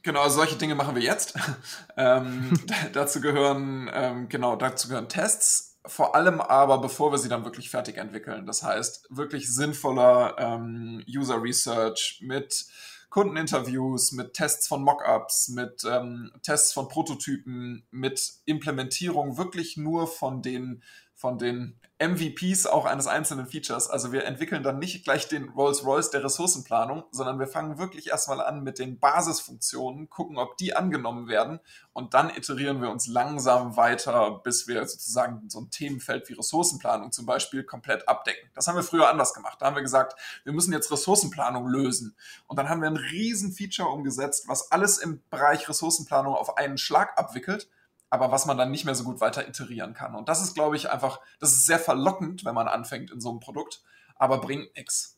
Genau, 0.03 0.23
also 0.23 0.37
solche 0.37 0.57
Dinge 0.57 0.77
machen 0.77 0.95
wir 0.95 1.03
jetzt. 1.03 1.35
ähm, 1.97 2.53
dazu 2.93 3.21
gehören 3.21 3.91
ähm, 3.93 4.29
genau 4.29 4.57
dazu 4.57 4.89
gehören 4.89 5.09
Tests, 5.09 5.79
vor 5.85 6.15
allem 6.15 6.41
aber 6.41 6.79
bevor 6.79 7.13
wir 7.13 7.19
sie 7.19 7.29
dann 7.29 7.45
wirklich 7.45 7.69
fertig 7.69 7.97
entwickeln. 7.97 8.47
Das 8.47 8.63
heißt 8.63 9.07
wirklich 9.11 9.53
sinnvoller 9.53 10.37
ähm, 10.39 11.03
User 11.09 11.43
Research 11.43 12.21
mit 12.23 12.67
Kundeninterviews, 13.11 14.13
mit 14.13 14.35
Tests 14.35 14.69
von 14.69 14.83
Mockups, 14.83 15.49
mit 15.49 15.83
ähm, 15.85 16.31
Tests 16.43 16.73
von 16.73 16.89
Prototypen, 16.89 17.85
mit 17.91 18.35
Implementierung 18.47 19.37
wirklich 19.37 19.77
nur 19.77 20.07
von 20.07 20.43
den 20.43 20.83
von 21.21 21.37
den 21.37 21.79
MVPs 22.03 22.67
auch 22.67 22.87
eines 22.87 23.07
einzelnen 23.07 23.47
Features. 23.47 23.91
Also 23.91 24.11
wir 24.11 24.25
entwickeln 24.25 24.63
dann 24.63 24.79
nicht 24.79 25.05
gleich 25.05 25.29
den 25.29 25.51
Rolls-Royce 25.51 26.09
der 26.09 26.25
Ressourcenplanung, 26.25 27.05
sondern 27.11 27.39
wir 27.39 27.47
fangen 27.47 27.79
wirklich 27.79 28.09
erstmal 28.09 28.41
an 28.41 28.63
mit 28.63 28.79
den 28.79 28.99
Basisfunktionen, 28.99 30.09
gucken, 30.09 30.39
ob 30.39 30.57
die 30.57 30.75
angenommen 30.75 31.29
werden 31.29 31.61
und 31.93 32.15
dann 32.15 32.31
iterieren 32.31 32.81
wir 32.81 32.89
uns 32.89 33.07
langsam 33.07 33.77
weiter, 33.77 34.41
bis 34.43 34.67
wir 34.67 34.87
sozusagen 34.87 35.51
so 35.51 35.61
ein 35.61 35.71
Themenfeld 35.71 36.27
wie 36.31 36.33
Ressourcenplanung 36.33 37.13
zum 37.13 37.27
Beispiel 37.27 37.65
komplett 37.65 38.09
abdecken. 38.09 38.49
Das 38.55 38.67
haben 38.67 38.77
wir 38.77 38.83
früher 38.83 39.11
anders 39.11 39.35
gemacht. 39.35 39.61
Da 39.61 39.67
haben 39.67 39.77
wir 39.77 39.83
gesagt, 39.83 40.19
wir 40.45 40.55
müssen 40.55 40.73
jetzt 40.73 40.91
Ressourcenplanung 40.91 41.69
lösen. 41.69 42.17
Und 42.47 42.59
dann 42.59 42.71
haben 42.71 42.81
wir 42.81 42.89
ein 42.89 42.97
riesen 42.97 43.53
Feature 43.53 43.91
umgesetzt, 43.91 44.49
was 44.49 44.73
alles 44.73 44.97
im 44.97 45.21
Bereich 45.29 45.69
Ressourcenplanung 45.69 46.35
auf 46.35 46.57
einen 46.57 46.79
Schlag 46.79 47.19
abwickelt 47.19 47.69
aber 48.11 48.33
was 48.33 48.45
man 48.47 48.59
dann 48.59 48.71
nicht 48.71 48.85
mehr 48.85 48.95
so 48.95 49.05
gut 49.05 49.21
weiter 49.21 49.49
iterieren 49.49 49.95
kann. 49.95 50.15
Und 50.15 50.29
das 50.29 50.43
ist, 50.43 50.55
glaube 50.55 50.77
ich, 50.77 50.91
einfach, 50.91 51.21
das 51.39 51.53
ist 51.53 51.67
sehr 51.67 51.79
verlockend, 51.79 52.45
wenn 52.45 52.55
man 52.55 52.69
anfängt 52.69 53.11
in 53.11 53.21
so 53.21 53.31
einem 53.31 53.41
Produkt, 53.41 53.83
aber 54.17 54.39
bringt 54.39 54.77
nichts. 54.77 55.17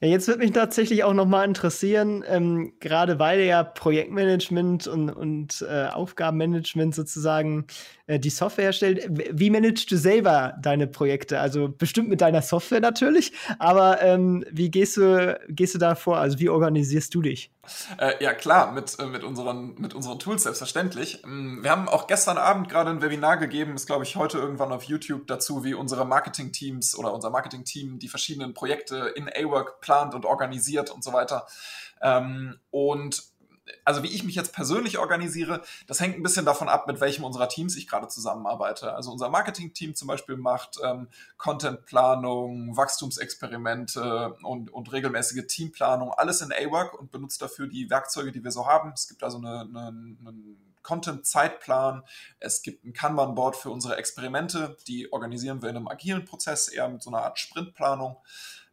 Ja, 0.00 0.08
jetzt 0.08 0.28
würde 0.28 0.40
mich 0.40 0.52
tatsächlich 0.52 1.04
auch 1.04 1.14
noch 1.14 1.24
mal 1.24 1.44
interessieren, 1.44 2.24
ähm, 2.26 2.74
gerade 2.80 3.18
weil 3.18 3.40
ja 3.40 3.62
Projektmanagement 3.62 4.88
und, 4.88 5.08
und 5.08 5.64
äh, 5.68 5.86
Aufgabenmanagement 5.86 6.94
sozusagen 6.94 7.66
äh, 8.06 8.18
die 8.18 8.30
Software 8.30 8.64
herstellt. 8.64 9.06
Wie 9.08 9.50
managst 9.50 9.90
du 9.90 9.96
selber 9.96 10.54
deine 10.60 10.86
Projekte? 10.86 11.40
Also 11.40 11.68
bestimmt 11.68 12.08
mit 12.08 12.20
deiner 12.20 12.42
Software 12.42 12.80
natürlich, 12.80 13.32
aber 13.58 14.02
ähm, 14.02 14.44
wie 14.50 14.70
gehst 14.70 14.96
du, 14.96 15.38
gehst 15.48 15.74
du 15.74 15.78
da 15.78 15.94
vor? 15.94 16.18
Also 16.18 16.38
wie 16.38 16.48
organisierst 16.48 17.14
du 17.14 17.22
dich? 17.22 17.50
Äh, 17.98 18.22
ja, 18.22 18.32
klar, 18.32 18.72
mit, 18.72 18.96
äh, 18.98 19.06
mit, 19.06 19.24
unseren, 19.24 19.74
mit 19.78 19.94
unseren 19.94 20.18
Tools 20.18 20.44
selbstverständlich. 20.44 21.22
Ähm, 21.24 21.58
wir 21.62 21.70
haben 21.70 21.88
auch 21.88 22.06
gestern 22.06 22.38
Abend 22.38 22.68
gerade 22.68 22.90
ein 22.90 23.02
Webinar 23.02 23.38
gegeben, 23.38 23.74
ist 23.74 23.86
glaube 23.86 24.04
ich 24.04 24.16
heute 24.16 24.38
irgendwann 24.38 24.72
auf 24.72 24.84
YouTube 24.84 25.26
dazu, 25.26 25.64
wie 25.64 25.74
unsere 25.74 26.04
Marketing-Teams 26.04 26.96
oder 26.96 27.12
unser 27.12 27.30
Marketing-Team 27.30 27.98
die 27.98 28.08
verschiedenen 28.08 28.54
Projekte 28.54 29.12
in 29.16 29.28
A-Work 29.28 29.80
plant 29.80 30.14
und 30.14 30.24
organisiert 30.24 30.90
und 30.90 31.02
so 31.02 31.12
weiter. 31.12 31.46
Ähm, 32.02 32.58
und 32.70 33.22
also 33.84 34.02
wie 34.02 34.08
ich 34.08 34.24
mich 34.24 34.34
jetzt 34.34 34.52
persönlich 34.52 34.98
organisiere, 34.98 35.62
das 35.86 36.00
hängt 36.00 36.16
ein 36.16 36.22
bisschen 36.22 36.44
davon 36.44 36.68
ab, 36.68 36.86
mit 36.86 37.00
welchem 37.00 37.24
unserer 37.24 37.48
Teams 37.48 37.76
ich 37.76 37.88
gerade 37.88 38.08
zusammenarbeite. 38.08 38.94
Also 38.94 39.10
unser 39.10 39.28
Marketing-Team 39.28 39.94
zum 39.94 40.08
Beispiel 40.08 40.36
macht 40.36 40.78
ähm, 40.82 41.08
Content-Planung, 41.36 42.76
Wachstumsexperimente 42.76 44.36
und, 44.42 44.72
und 44.72 44.92
regelmäßige 44.92 45.46
Teamplanung, 45.46 46.12
alles 46.12 46.40
in 46.40 46.52
A-Work 46.52 46.98
und 46.98 47.10
benutzt 47.10 47.42
dafür 47.42 47.66
die 47.66 47.90
Werkzeuge, 47.90 48.32
die 48.32 48.44
wir 48.44 48.50
so 48.50 48.66
haben. 48.66 48.92
Es 48.94 49.08
gibt 49.08 49.22
also 49.22 49.38
eine, 49.38 49.60
eine, 49.60 49.88
einen 49.88 50.66
Content-Zeitplan, 50.82 52.04
es 52.38 52.62
gibt 52.62 52.84
ein 52.84 52.92
Kanban-Board 52.92 53.56
für 53.56 53.70
unsere 53.70 53.96
Experimente, 53.96 54.76
die 54.86 55.12
organisieren 55.12 55.60
wir 55.60 55.68
in 55.68 55.76
einem 55.76 55.88
agilen 55.88 56.24
Prozess, 56.24 56.68
eher 56.68 56.88
mit 56.88 57.02
so 57.02 57.10
einer 57.10 57.22
Art 57.22 57.40
Sprintplanung. 57.40 58.16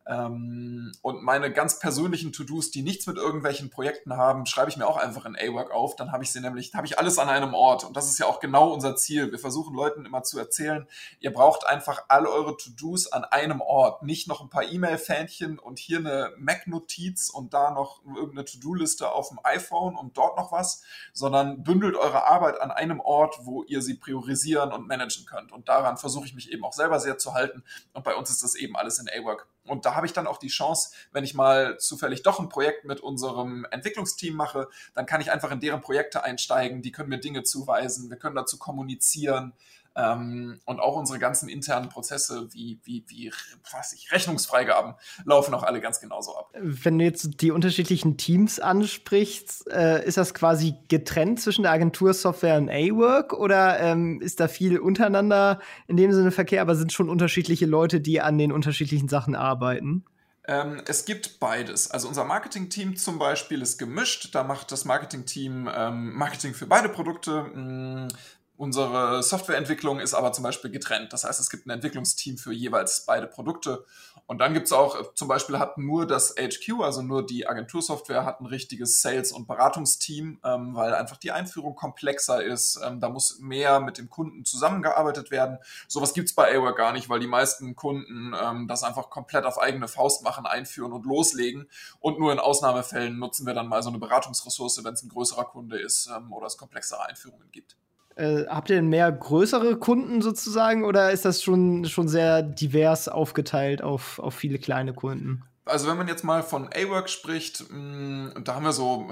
Ähm, 0.05 0.91
und 1.01 1.23
meine 1.23 1.51
ganz 1.51 1.79
persönlichen 1.79 2.33
To-Dos, 2.33 2.71
die 2.71 2.81
nichts 2.81 3.07
mit 3.07 3.17
irgendwelchen 3.17 3.69
Projekten 3.69 4.17
haben, 4.17 4.45
schreibe 4.45 4.69
ich 4.69 4.77
mir 4.77 4.85
auch 4.85 4.97
einfach 4.97 5.25
in 5.25 5.37
A-Work 5.37 5.71
auf. 5.71 5.95
Dann 5.95 6.11
habe 6.11 6.23
ich 6.23 6.31
sie 6.31 6.41
nämlich, 6.41 6.73
habe 6.73 6.85
ich 6.85 6.99
alles 6.99 7.19
an 7.19 7.29
einem 7.29 7.53
Ort. 7.53 7.85
Und 7.85 7.95
das 7.95 8.09
ist 8.09 8.19
ja 8.19 8.25
auch 8.25 8.39
genau 8.39 8.73
unser 8.73 8.95
Ziel. 8.95 9.31
Wir 9.31 9.39
versuchen 9.39 9.73
Leuten 9.73 10.05
immer 10.05 10.23
zu 10.23 10.37
erzählen, 10.37 10.87
ihr 11.19 11.31
braucht 11.31 11.65
einfach 11.65 12.03
all 12.09 12.27
eure 12.27 12.57
To-Dos 12.57 13.11
an 13.11 13.23
einem 13.23 13.61
Ort. 13.61 14.03
Nicht 14.03 14.27
noch 14.27 14.41
ein 14.41 14.49
paar 14.49 14.63
E-Mail-Fähnchen 14.63 15.57
und 15.57 15.79
hier 15.79 15.99
eine 15.99 16.31
Mac-Notiz 16.37 17.29
und 17.29 17.53
da 17.53 17.71
noch 17.71 18.03
irgendeine 18.05 18.45
To-Do-Liste 18.45 19.09
auf 19.09 19.29
dem 19.29 19.39
iPhone 19.43 19.95
und 19.95 20.17
dort 20.17 20.37
noch 20.37 20.51
was, 20.51 20.83
sondern 21.13 21.63
bündelt 21.63 21.95
eure 21.95 22.25
Arbeit 22.25 22.59
an 22.59 22.71
einem 22.71 22.99
Ort, 22.99 23.39
wo 23.43 23.63
ihr 23.63 23.81
sie 23.81 23.93
priorisieren 23.93 24.73
und 24.73 24.87
managen 24.87 25.25
könnt. 25.25 25.51
Und 25.53 25.69
daran 25.69 25.97
versuche 25.97 26.25
ich 26.25 26.35
mich 26.35 26.51
eben 26.51 26.65
auch 26.65 26.73
selber 26.73 26.99
sehr 26.99 27.17
zu 27.17 27.33
halten. 27.33 27.63
Und 27.93 28.03
bei 28.03 28.15
uns 28.15 28.29
ist 28.29 28.43
das 28.43 28.55
eben 28.55 28.75
alles 28.75 28.99
in 28.99 29.07
A-Work 29.07 29.47
und 29.65 29.85
da 29.85 29.95
habe 29.95 30.05
ich 30.05 30.13
dann 30.13 30.27
auch 30.27 30.37
die 30.37 30.49
Chance, 30.49 30.91
wenn 31.11 31.23
ich 31.23 31.33
mal 31.33 31.77
zufällig 31.77 32.23
doch 32.23 32.39
ein 32.39 32.49
Projekt 32.49 32.85
mit 32.85 32.99
unserem 32.99 33.65
Entwicklungsteam 33.71 34.35
mache, 34.35 34.67
dann 34.93 35.05
kann 35.05 35.21
ich 35.21 35.31
einfach 35.31 35.51
in 35.51 35.59
deren 35.59 35.81
Projekte 35.81 36.23
einsteigen, 36.23 36.81
die 36.81 36.91
können 36.91 37.09
mir 37.09 37.19
Dinge 37.19 37.43
zuweisen, 37.43 38.09
wir 38.09 38.17
können 38.17 38.35
dazu 38.35 38.57
kommunizieren. 38.57 39.53
Ähm, 39.95 40.59
und 40.65 40.79
auch 40.79 40.95
unsere 40.95 41.19
ganzen 41.19 41.49
internen 41.49 41.89
Prozesse 41.89 42.47
wie, 42.51 42.79
wie, 42.83 43.05
wie 43.07 43.31
was 43.71 43.93
ich, 43.93 44.11
Rechnungsfreigaben 44.11 44.95
laufen 45.25 45.53
auch 45.53 45.63
alle 45.63 45.81
ganz 45.81 45.99
genauso 45.99 46.35
ab. 46.35 46.51
Wenn 46.59 46.97
du 46.97 47.05
jetzt 47.05 47.41
die 47.41 47.51
unterschiedlichen 47.51 48.17
Teams 48.17 48.59
ansprichst, 48.59 49.71
äh, 49.71 50.05
ist 50.05 50.17
das 50.17 50.33
quasi 50.33 50.75
getrennt 50.87 51.41
zwischen 51.41 51.63
der 51.63 51.71
Agentursoftware 51.71 52.57
und 52.57 52.69
A-Work 52.69 53.33
oder 53.33 53.79
ähm, 53.79 54.19
ist 54.21 54.39
da 54.39 54.47
viel 54.47 54.79
untereinander 54.79 55.59
in 55.87 55.97
dem 55.97 56.11
Sinne 56.11 56.31
Verkehr, 56.31 56.61
aber 56.61 56.75
sind 56.75 56.91
schon 56.91 57.09
unterschiedliche 57.09 57.67
Leute, 57.67 58.01
die 58.01 58.19
an 58.19 58.37
den 58.37 58.51
unterschiedlichen 58.51 59.09
Sachen 59.09 59.35
arbeiten? 59.35 60.05
Ähm, 60.45 60.81
es 60.87 61.05
gibt 61.05 61.39
beides. 61.39 61.89
Also 61.89 62.07
unser 62.07 62.25
Marketing-Team 62.25 62.97
zum 62.97 63.17
Beispiel 63.17 63.61
ist 63.61 63.77
gemischt. 63.77 64.35
Da 64.35 64.43
macht 64.43 64.71
das 64.71 64.83
Marketing-Team 64.85 65.69
ähm, 65.73 66.13
Marketing 66.13 66.53
für 66.53 66.67
beide 66.67 66.89
Produkte. 66.89 68.09
Unsere 68.55 69.23
Softwareentwicklung 69.23 69.99
ist 69.99 70.13
aber 70.13 70.31
zum 70.31 70.43
Beispiel 70.43 70.69
getrennt. 70.69 71.11
Das 71.11 71.23
heißt, 71.23 71.39
es 71.39 71.49
gibt 71.49 71.65
ein 71.65 71.71
Entwicklungsteam 71.71 72.37
für 72.37 72.53
jeweils 72.53 73.03
beide 73.07 73.25
Produkte. 73.25 73.83
Und 74.27 74.37
dann 74.37 74.53
gibt 74.53 74.67
es 74.67 74.71
auch, 74.71 75.15
zum 75.15 75.27
Beispiel 75.27 75.57
hat 75.57 75.79
nur 75.79 76.05
das 76.05 76.35
HQ, 76.35 76.81
also 76.81 77.01
nur 77.01 77.25
die 77.25 77.47
Agentursoftware, 77.47 78.25
hat 78.25 78.41
ein 78.41 78.45
richtiges 78.45 79.01
Sales- 79.01 79.31
und 79.31 79.47
Beratungsteam, 79.47 80.39
ähm, 80.45 80.75
weil 80.75 80.93
einfach 80.93 81.17
die 81.17 81.31
Einführung 81.31 81.75
komplexer 81.75 82.43
ist. 82.43 82.79
Ähm, 82.83 82.99
da 82.99 83.09
muss 83.09 83.39
mehr 83.39 83.79
mit 83.79 83.97
dem 83.97 84.11
Kunden 84.11 84.45
zusammengearbeitet 84.45 85.31
werden. 85.31 85.57
Sowas 85.87 86.13
gibt 86.13 86.29
es 86.29 86.35
bei 86.35 86.51
Awework 86.51 86.77
gar 86.77 86.93
nicht, 86.93 87.09
weil 87.09 87.19
die 87.19 87.27
meisten 87.27 87.75
Kunden 87.75 88.35
ähm, 88.39 88.67
das 88.67 88.83
einfach 88.83 89.09
komplett 89.09 89.45
auf 89.45 89.59
eigene 89.59 89.87
Faust 89.87 90.23
machen, 90.23 90.45
einführen 90.45 90.93
und 90.93 91.07
loslegen. 91.07 91.67
Und 91.99 92.19
nur 92.19 92.31
in 92.31 92.39
Ausnahmefällen 92.39 93.17
nutzen 93.17 93.47
wir 93.47 93.55
dann 93.55 93.67
mal 93.67 93.81
so 93.81 93.89
eine 93.89 93.97
Beratungsressource, 93.97 94.83
wenn 94.83 94.93
es 94.93 95.01
ein 95.01 95.09
größerer 95.09 95.45
Kunde 95.45 95.79
ist 95.79 96.07
ähm, 96.15 96.31
oder 96.31 96.45
es 96.45 96.57
komplexere 96.57 97.03
Einführungen 97.07 97.49
gibt. 97.51 97.77
Äh, 98.15 98.45
habt 98.47 98.69
ihr 98.69 98.75
denn 98.75 98.89
mehr 98.89 99.11
größere 99.11 99.77
Kunden 99.77 100.21
sozusagen 100.21 100.83
oder 100.83 101.11
ist 101.11 101.25
das 101.25 101.41
schon, 101.41 101.85
schon 101.85 102.07
sehr 102.07 102.43
divers 102.43 103.07
aufgeteilt 103.07 103.81
auf, 103.81 104.19
auf 104.19 104.35
viele 104.35 104.59
kleine 104.59 104.93
Kunden? 104.93 105.43
Also 105.65 105.87
wenn 105.87 105.97
man 105.97 106.07
jetzt 106.07 106.23
mal 106.23 106.43
von 106.43 106.67
A-Work 106.67 107.09
spricht, 107.09 107.69
mh, 107.71 107.77
mm, 107.77 108.43
da 108.43 108.55
haben 108.55 108.65
wir 108.65 108.73
so, 108.73 109.09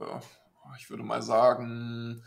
äh, 0.00 0.04
ich 0.78 0.90
würde 0.90 1.02
mal 1.02 1.22
sagen, 1.22 2.22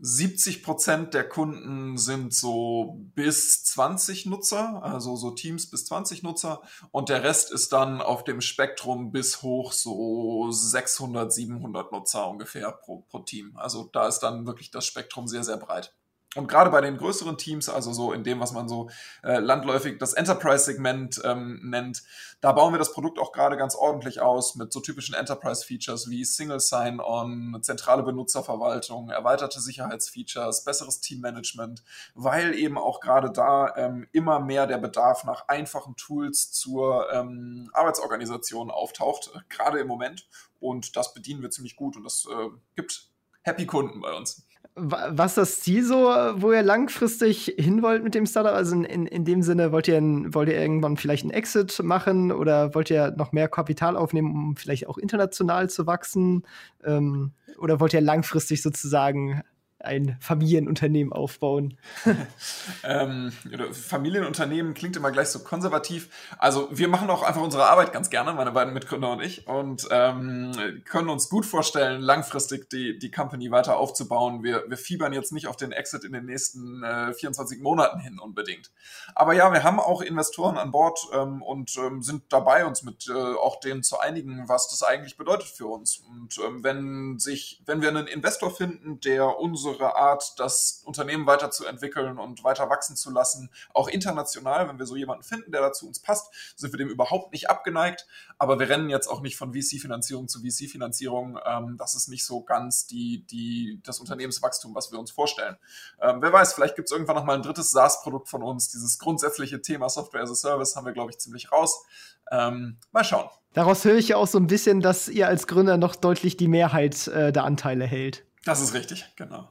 70 0.00 0.62
Prozent 0.62 1.12
der 1.12 1.28
Kunden 1.28 1.98
sind 1.98 2.32
so 2.32 3.00
bis 3.14 3.64
20 3.64 4.26
Nutzer, 4.26 4.82
also 4.82 5.16
so 5.16 5.32
Teams 5.32 5.68
bis 5.70 5.86
20 5.86 6.22
Nutzer. 6.22 6.62
Und 6.92 7.08
der 7.08 7.24
Rest 7.24 7.50
ist 7.50 7.72
dann 7.72 8.00
auf 8.00 8.22
dem 8.22 8.40
Spektrum 8.40 9.10
bis 9.10 9.42
hoch 9.42 9.72
so 9.72 10.50
600, 10.50 11.32
700 11.32 11.90
Nutzer 11.90 12.28
ungefähr 12.28 12.70
pro, 12.70 13.00
pro 13.08 13.18
Team. 13.20 13.56
Also 13.56 13.90
da 13.92 14.06
ist 14.06 14.20
dann 14.20 14.46
wirklich 14.46 14.70
das 14.70 14.86
Spektrum 14.86 15.26
sehr, 15.26 15.42
sehr 15.42 15.56
breit. 15.56 15.94
Und 16.38 16.46
gerade 16.46 16.70
bei 16.70 16.80
den 16.80 16.98
größeren 16.98 17.36
Teams, 17.36 17.68
also 17.68 17.92
so 17.92 18.12
in 18.12 18.22
dem, 18.22 18.38
was 18.38 18.52
man 18.52 18.68
so 18.68 18.88
äh, 19.24 19.40
landläufig 19.40 19.98
das 19.98 20.12
Enterprise-Segment 20.12 21.20
ähm, 21.24 21.58
nennt, 21.64 22.04
da 22.40 22.52
bauen 22.52 22.72
wir 22.72 22.78
das 22.78 22.92
Produkt 22.92 23.18
auch 23.18 23.32
gerade 23.32 23.56
ganz 23.56 23.74
ordentlich 23.74 24.20
aus 24.20 24.54
mit 24.54 24.72
so 24.72 24.78
typischen 24.78 25.16
Enterprise-Features 25.16 26.08
wie 26.10 26.24
Single 26.24 26.60
Sign-On, 26.60 27.58
zentrale 27.62 28.04
Benutzerverwaltung, 28.04 29.10
erweiterte 29.10 29.60
Sicherheitsfeatures, 29.60 30.62
besseres 30.62 31.00
Teammanagement, 31.00 31.82
weil 32.14 32.54
eben 32.54 32.78
auch 32.78 33.00
gerade 33.00 33.32
da 33.32 33.74
ähm, 33.74 34.06
immer 34.12 34.38
mehr 34.38 34.68
der 34.68 34.78
Bedarf 34.78 35.24
nach 35.24 35.48
einfachen 35.48 35.96
Tools 35.96 36.52
zur 36.52 37.12
ähm, 37.12 37.68
Arbeitsorganisation 37.72 38.70
auftaucht, 38.70 39.32
äh, 39.34 39.40
gerade 39.48 39.80
im 39.80 39.88
Moment. 39.88 40.28
Und 40.60 40.96
das 40.96 41.14
bedienen 41.14 41.42
wir 41.42 41.50
ziemlich 41.50 41.74
gut 41.74 41.96
und 41.96 42.04
das 42.04 42.28
äh, 42.30 42.48
gibt 42.76 43.08
Happy 43.42 43.66
Kunden 43.66 44.00
bei 44.00 44.12
uns 44.12 44.47
was 44.80 45.34
das 45.34 45.60
Ziel 45.60 45.84
so, 45.84 45.96
wo 46.36 46.52
ihr 46.52 46.62
langfristig 46.62 47.54
hin 47.58 47.82
wollt 47.82 48.04
mit 48.04 48.14
dem 48.14 48.26
Startup? 48.26 48.52
Also 48.52 48.74
in, 48.76 48.84
in, 48.84 49.06
in 49.06 49.24
dem 49.24 49.42
Sinne, 49.42 49.72
wollt 49.72 49.88
ihr, 49.88 50.00
wollt 50.00 50.48
ihr 50.48 50.60
irgendwann 50.60 50.96
vielleicht 50.96 51.24
einen 51.24 51.32
Exit 51.32 51.82
machen 51.82 52.32
oder 52.32 52.74
wollt 52.74 52.90
ihr 52.90 53.12
noch 53.16 53.32
mehr 53.32 53.48
Kapital 53.48 53.96
aufnehmen, 53.96 54.30
um 54.30 54.56
vielleicht 54.56 54.88
auch 54.88 54.98
international 54.98 55.68
zu 55.70 55.86
wachsen? 55.86 56.44
Ähm, 56.84 57.32
oder 57.58 57.80
wollt 57.80 57.94
ihr 57.94 58.00
langfristig 58.00 58.62
sozusagen 58.62 59.42
ein 59.80 60.16
Familienunternehmen 60.20 61.12
aufbauen. 61.12 61.78
ähm, 62.84 63.32
Familienunternehmen 63.72 64.74
klingt 64.74 64.96
immer 64.96 65.12
gleich 65.12 65.28
so 65.28 65.38
konservativ. 65.40 66.08
Also 66.38 66.68
wir 66.72 66.88
machen 66.88 67.08
auch 67.10 67.22
einfach 67.22 67.42
unsere 67.42 67.66
Arbeit 67.66 67.92
ganz 67.92 68.10
gerne, 68.10 68.32
meine 68.32 68.50
beiden 68.50 68.74
Mitgründer 68.74 69.12
und 69.12 69.22
ich, 69.22 69.46
und 69.46 69.86
ähm, 69.90 70.52
können 70.84 71.08
uns 71.08 71.28
gut 71.28 71.46
vorstellen, 71.46 72.00
langfristig 72.00 72.68
die, 72.70 72.98
die 72.98 73.10
Company 73.10 73.52
weiter 73.52 73.76
aufzubauen. 73.76 74.42
Wir, 74.42 74.64
wir 74.68 74.76
fiebern 74.76 75.12
jetzt 75.12 75.32
nicht 75.32 75.46
auf 75.46 75.56
den 75.56 75.70
Exit 75.70 76.02
in 76.02 76.12
den 76.12 76.26
nächsten 76.26 76.82
äh, 76.82 77.12
24 77.12 77.60
Monaten 77.60 78.00
hin 78.00 78.18
unbedingt. 78.18 78.72
Aber 79.14 79.32
ja, 79.32 79.52
wir 79.52 79.62
haben 79.62 79.78
auch 79.78 80.02
Investoren 80.02 80.58
an 80.58 80.72
Bord 80.72 80.98
ähm, 81.14 81.40
und 81.40 81.76
ähm, 81.76 82.02
sind 82.02 82.24
dabei, 82.30 82.66
uns 82.66 82.82
mit 82.82 83.08
äh, 83.08 83.12
auch 83.12 83.60
denen 83.60 83.84
zu 83.84 84.00
einigen, 84.00 84.48
was 84.48 84.68
das 84.68 84.82
eigentlich 84.82 85.16
bedeutet 85.16 85.48
für 85.48 85.66
uns. 85.66 85.98
Und 85.98 86.38
ähm, 86.44 86.64
wenn 86.64 87.18
sich, 87.20 87.62
wenn 87.64 87.80
wir 87.80 87.90
einen 87.90 88.08
Investor 88.08 88.50
finden, 88.50 89.00
der 89.00 89.38
unsere 89.38 89.67
unsere 89.68 89.96
Art, 89.96 90.38
das 90.38 90.82
Unternehmen 90.84 91.26
weiterzuentwickeln 91.26 92.18
und 92.18 92.44
weiter 92.44 92.68
wachsen 92.70 92.96
zu 92.96 93.10
lassen. 93.10 93.50
Auch 93.72 93.88
international, 93.88 94.68
wenn 94.68 94.78
wir 94.78 94.86
so 94.86 94.96
jemanden 94.96 95.22
finden, 95.22 95.52
der 95.52 95.60
dazu 95.60 95.86
uns 95.86 96.00
passt, 96.00 96.32
sind 96.56 96.72
wir 96.72 96.78
dem 96.78 96.88
überhaupt 96.88 97.32
nicht 97.32 97.50
abgeneigt. 97.50 98.06
Aber 98.38 98.58
wir 98.58 98.68
rennen 98.68 98.90
jetzt 98.90 99.08
auch 99.08 99.20
nicht 99.20 99.36
von 99.36 99.52
VC-Finanzierung 99.52 100.28
zu 100.28 100.40
VC-Finanzierung. 100.40 101.38
Ähm, 101.44 101.76
das 101.78 101.94
ist 101.94 102.08
nicht 102.08 102.24
so 102.24 102.42
ganz 102.42 102.86
die, 102.86 103.24
die, 103.26 103.80
das 103.84 104.00
Unternehmenswachstum, 104.00 104.74
was 104.74 104.92
wir 104.92 104.98
uns 104.98 105.10
vorstellen. 105.10 105.56
Ähm, 106.00 106.22
wer 106.22 106.32
weiß, 106.32 106.54
vielleicht 106.54 106.76
gibt 106.76 106.88
es 106.88 106.92
irgendwann 106.92 107.16
noch 107.16 107.24
mal 107.24 107.34
ein 107.34 107.42
drittes 107.42 107.70
SaaS-Produkt 107.70 108.28
von 108.28 108.42
uns. 108.42 108.68
Dieses 108.70 108.98
grundsätzliche 108.98 109.62
Thema 109.62 109.88
Software 109.88 110.22
as 110.22 110.30
a 110.30 110.34
Service 110.34 110.76
haben 110.76 110.86
wir, 110.86 110.92
glaube 110.92 111.10
ich, 111.10 111.18
ziemlich 111.18 111.52
raus. 111.52 111.84
Ähm, 112.30 112.78
mal 112.92 113.04
schauen. 113.04 113.28
Daraus 113.54 113.84
höre 113.84 113.96
ich 113.96 114.08
ja 114.08 114.16
auch 114.16 114.26
so 114.26 114.38
ein 114.38 114.46
bisschen, 114.46 114.80
dass 114.80 115.08
ihr 115.08 115.26
als 115.26 115.46
Gründer 115.46 115.78
noch 115.78 115.96
deutlich 115.96 116.36
die 116.36 116.48
Mehrheit 116.48 117.08
äh, 117.08 117.32
der 117.32 117.44
Anteile 117.44 117.86
hält. 117.86 118.24
Das 118.44 118.60
ist 118.60 118.74
richtig, 118.74 119.06
genau. 119.16 119.48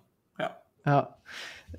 Ja. 0.88 1.14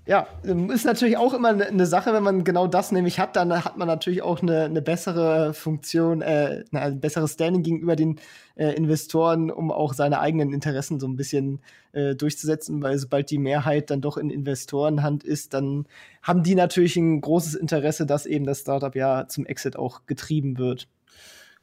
Ja. 0.06 0.26
Ähm, 0.44 0.70
ist 0.70 0.84
natürlich 0.84 1.16
auch 1.16 1.32
immer 1.32 1.48
eine 1.48 1.72
ne 1.72 1.86
Sache, 1.86 2.12
wenn 2.12 2.22
man 2.22 2.44
genau 2.44 2.66
das 2.66 2.92
nämlich 2.92 3.18
hat, 3.18 3.36
dann 3.36 3.64
hat 3.64 3.78
man 3.78 3.88
natürlich 3.88 4.20
auch 4.22 4.42
eine, 4.42 4.64
eine 4.64 4.82
bessere 4.82 5.54
Funktion, 5.54 6.20
äh, 6.20 6.64
ein 6.72 7.00
besseres 7.00 7.32
Standing 7.32 7.62
gegenüber 7.62 7.96
den 7.96 8.20
äh, 8.56 8.74
Investoren, 8.74 9.50
um 9.50 9.72
auch 9.72 9.94
seine 9.94 10.20
eigenen 10.20 10.52
Interessen 10.52 11.00
so 11.00 11.06
ein 11.08 11.16
bisschen 11.16 11.60
äh, 11.92 12.14
durchzusetzen, 12.14 12.82
weil 12.82 12.98
sobald 12.98 13.30
die 13.30 13.38
Mehrheit 13.38 13.90
dann 13.90 14.02
doch 14.02 14.18
in 14.18 14.30
Investorenhand 14.30 15.24
ist, 15.24 15.54
dann 15.54 15.86
haben 16.22 16.42
die 16.42 16.54
natürlich 16.54 16.96
ein 16.96 17.20
großes 17.22 17.54
Interesse, 17.54 18.04
dass 18.04 18.26
eben 18.26 18.44
das 18.44 18.60
Startup 18.60 18.94
ja 18.94 19.26
zum 19.26 19.46
Exit 19.46 19.76
auch 19.76 20.02
getrieben 20.06 20.58
wird. 20.58 20.86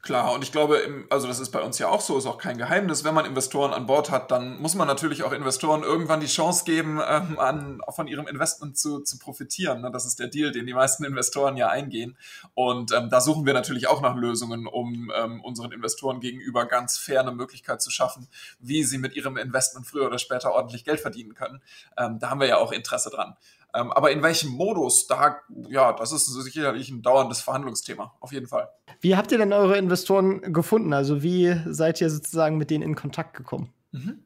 Klar, 0.02 0.32
und 0.34 0.44
ich 0.44 0.52
glaube, 0.52 1.04
also 1.10 1.26
das 1.26 1.40
ist 1.40 1.50
bei 1.50 1.60
uns 1.60 1.78
ja 1.80 1.88
auch 1.88 2.00
so, 2.00 2.16
ist 2.16 2.26
auch 2.26 2.38
kein 2.38 2.58
Geheimnis. 2.58 3.02
Wenn 3.02 3.14
man 3.14 3.26
Investoren 3.26 3.72
an 3.72 3.86
Bord 3.86 4.10
hat, 4.10 4.30
dann 4.30 4.60
muss 4.60 4.76
man 4.76 4.86
natürlich 4.86 5.24
auch 5.24 5.32
Investoren 5.32 5.82
irgendwann 5.82 6.20
die 6.20 6.26
Chance 6.26 6.64
geben, 6.64 7.00
ähm, 7.04 7.38
an, 7.40 7.80
von 7.88 8.06
ihrem 8.06 8.28
Investment 8.28 8.78
zu, 8.78 9.00
zu 9.00 9.18
profitieren. 9.18 9.80
Ne? 9.80 9.90
Das 9.90 10.06
ist 10.06 10.20
der 10.20 10.28
Deal, 10.28 10.52
den 10.52 10.66
die 10.66 10.74
meisten 10.74 11.04
Investoren 11.04 11.56
ja 11.56 11.70
eingehen. 11.70 12.16
Und 12.54 12.92
ähm, 12.92 13.10
da 13.10 13.20
suchen 13.20 13.46
wir 13.46 13.52
natürlich 13.52 13.88
auch 13.88 14.00
nach 14.00 14.14
Lösungen, 14.14 14.68
um 14.68 15.10
ähm, 15.16 15.40
unseren 15.40 15.72
Investoren 15.72 16.20
gegenüber 16.20 16.66
ganz 16.66 16.98
fair 16.98 17.20
eine 17.20 17.32
Möglichkeit 17.32 17.82
zu 17.82 17.90
schaffen, 17.90 18.28
wie 18.60 18.84
sie 18.84 18.98
mit 18.98 19.16
ihrem 19.16 19.36
Investment 19.36 19.88
früher 19.88 20.06
oder 20.06 20.18
später 20.18 20.52
ordentlich 20.52 20.84
Geld 20.84 21.00
verdienen 21.00 21.34
können. 21.34 21.60
Ähm, 21.98 22.20
da 22.20 22.30
haben 22.30 22.38
wir 22.38 22.46
ja 22.46 22.58
auch 22.58 22.70
Interesse 22.70 23.10
dran. 23.10 23.36
Ähm, 23.76 23.92
aber 23.92 24.10
in 24.10 24.22
welchem 24.22 24.50
Modus, 24.50 25.06
da, 25.06 25.40
ja, 25.68 25.92
das 25.92 26.12
ist 26.12 26.26
sicherlich 26.26 26.88
ein 26.88 27.02
dauerndes 27.02 27.40
Verhandlungsthema, 27.42 28.14
auf 28.20 28.32
jeden 28.32 28.46
Fall. 28.46 28.68
Wie 29.00 29.16
habt 29.16 29.30
ihr 29.32 29.38
denn 29.38 29.52
eure 29.52 29.76
Investoren 29.76 30.52
gefunden? 30.52 30.92
Also 30.92 31.22
wie 31.22 31.60
seid 31.66 32.00
ihr 32.00 32.08
sozusagen 32.08 32.56
mit 32.56 32.70
denen 32.70 32.82
in 32.82 32.94
Kontakt 32.94 33.36
gekommen? 33.36 33.72
Mhm. 33.92 34.24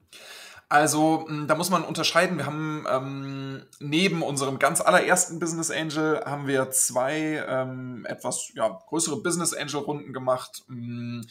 Also, 0.68 1.24
hm, 1.26 1.48
da 1.48 1.56
muss 1.56 1.68
man 1.68 1.82
unterscheiden. 1.82 2.38
Wir 2.38 2.46
haben 2.46 2.86
ähm, 2.88 3.62
neben 3.80 4.22
unserem 4.22 4.60
ganz 4.60 4.80
allerersten 4.80 5.40
Business 5.40 5.72
Angel 5.72 6.22
haben 6.24 6.46
wir 6.46 6.70
zwei 6.70 7.44
ähm, 7.48 8.06
etwas 8.08 8.52
ja, 8.54 8.78
größere 8.86 9.20
Business 9.20 9.52
Angel 9.52 9.80
Runden 9.80 10.12
gemacht. 10.12 10.62
Ähm, 10.70 11.26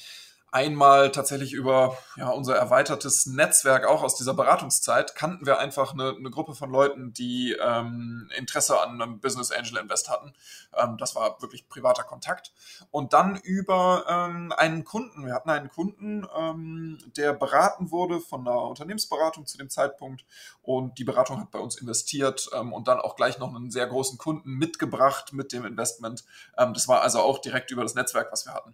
einmal 0.52 1.12
tatsächlich 1.12 1.54
über 1.54 1.98
ja, 2.16 2.30
unser 2.30 2.56
erweitertes 2.56 3.26
Netzwerk, 3.26 3.86
auch 3.86 4.04
aus 4.04 4.16
dieser 4.16 4.34
Beratungszeit, 4.34 5.16
kannten 5.16 5.46
wir 5.46 5.60
einfach 5.60 5.94
eine, 5.94 6.16
eine 6.18 6.30
Gruppe 6.30 6.56
von 6.56 6.72
Leuten, 6.72 7.14
die 7.14 7.56
ähm, 7.62 8.30
Interesse 8.36 8.80
an 8.82 9.02
einem 9.02 9.20
Business 9.20 9.52
Angel 9.52 9.78
Invest 9.78 10.10
hatten. 10.10 10.34
Ähm, 10.76 10.98
das 10.98 11.16
war 11.16 11.42
wirklich 11.42 11.70
privater 11.70 12.04
Kontakt. 12.04 12.54
Und 12.92 13.14
dann 13.14 13.38
über 13.38 14.06
ähm, 14.08 14.54
einen 14.56 14.84
Kunden. 14.84 15.26
Wir 15.26 15.34
hatten 15.34 15.50
einen 15.50 15.70
Kunden, 15.70 16.28
ähm, 16.38 16.98
der 17.18 17.34
beraten 17.34 17.92
wurde 17.92 18.20
von 18.20 18.48
einer 18.48 18.62
Unternehmensberatung 18.64 19.46
zu 19.46 19.58
dem 19.58 19.70
Zeitpunkt. 19.70 20.26
Und 20.62 20.98
die 20.98 21.04
Beratung 21.04 21.40
hat 21.40 21.52
bei 21.52 21.60
uns 21.60 21.76
investiert 21.76 22.50
ähm, 22.54 22.74
und 22.74 22.88
dann 22.88 23.00
auch 23.00 23.16
gleich 23.16 23.40
noch 23.40 23.54
einen 23.54 23.72
sehr 23.72 23.88
großen 23.88 24.18
Kunden 24.18 24.54
mitgebracht 24.54 25.34
mit 25.34 25.54
dem 25.54 25.66
Investment. 25.66 26.24
Ähm, 26.58 26.74
das 26.74 26.88
war 26.88 27.02
also 27.02 27.20
auch 27.20 27.40
direkt 27.40 27.72
über 27.72 27.84
das 27.84 27.96
Netzwerk, 27.96 28.32
was 28.32 28.46
wir 28.46 28.54
hatten. 28.54 28.74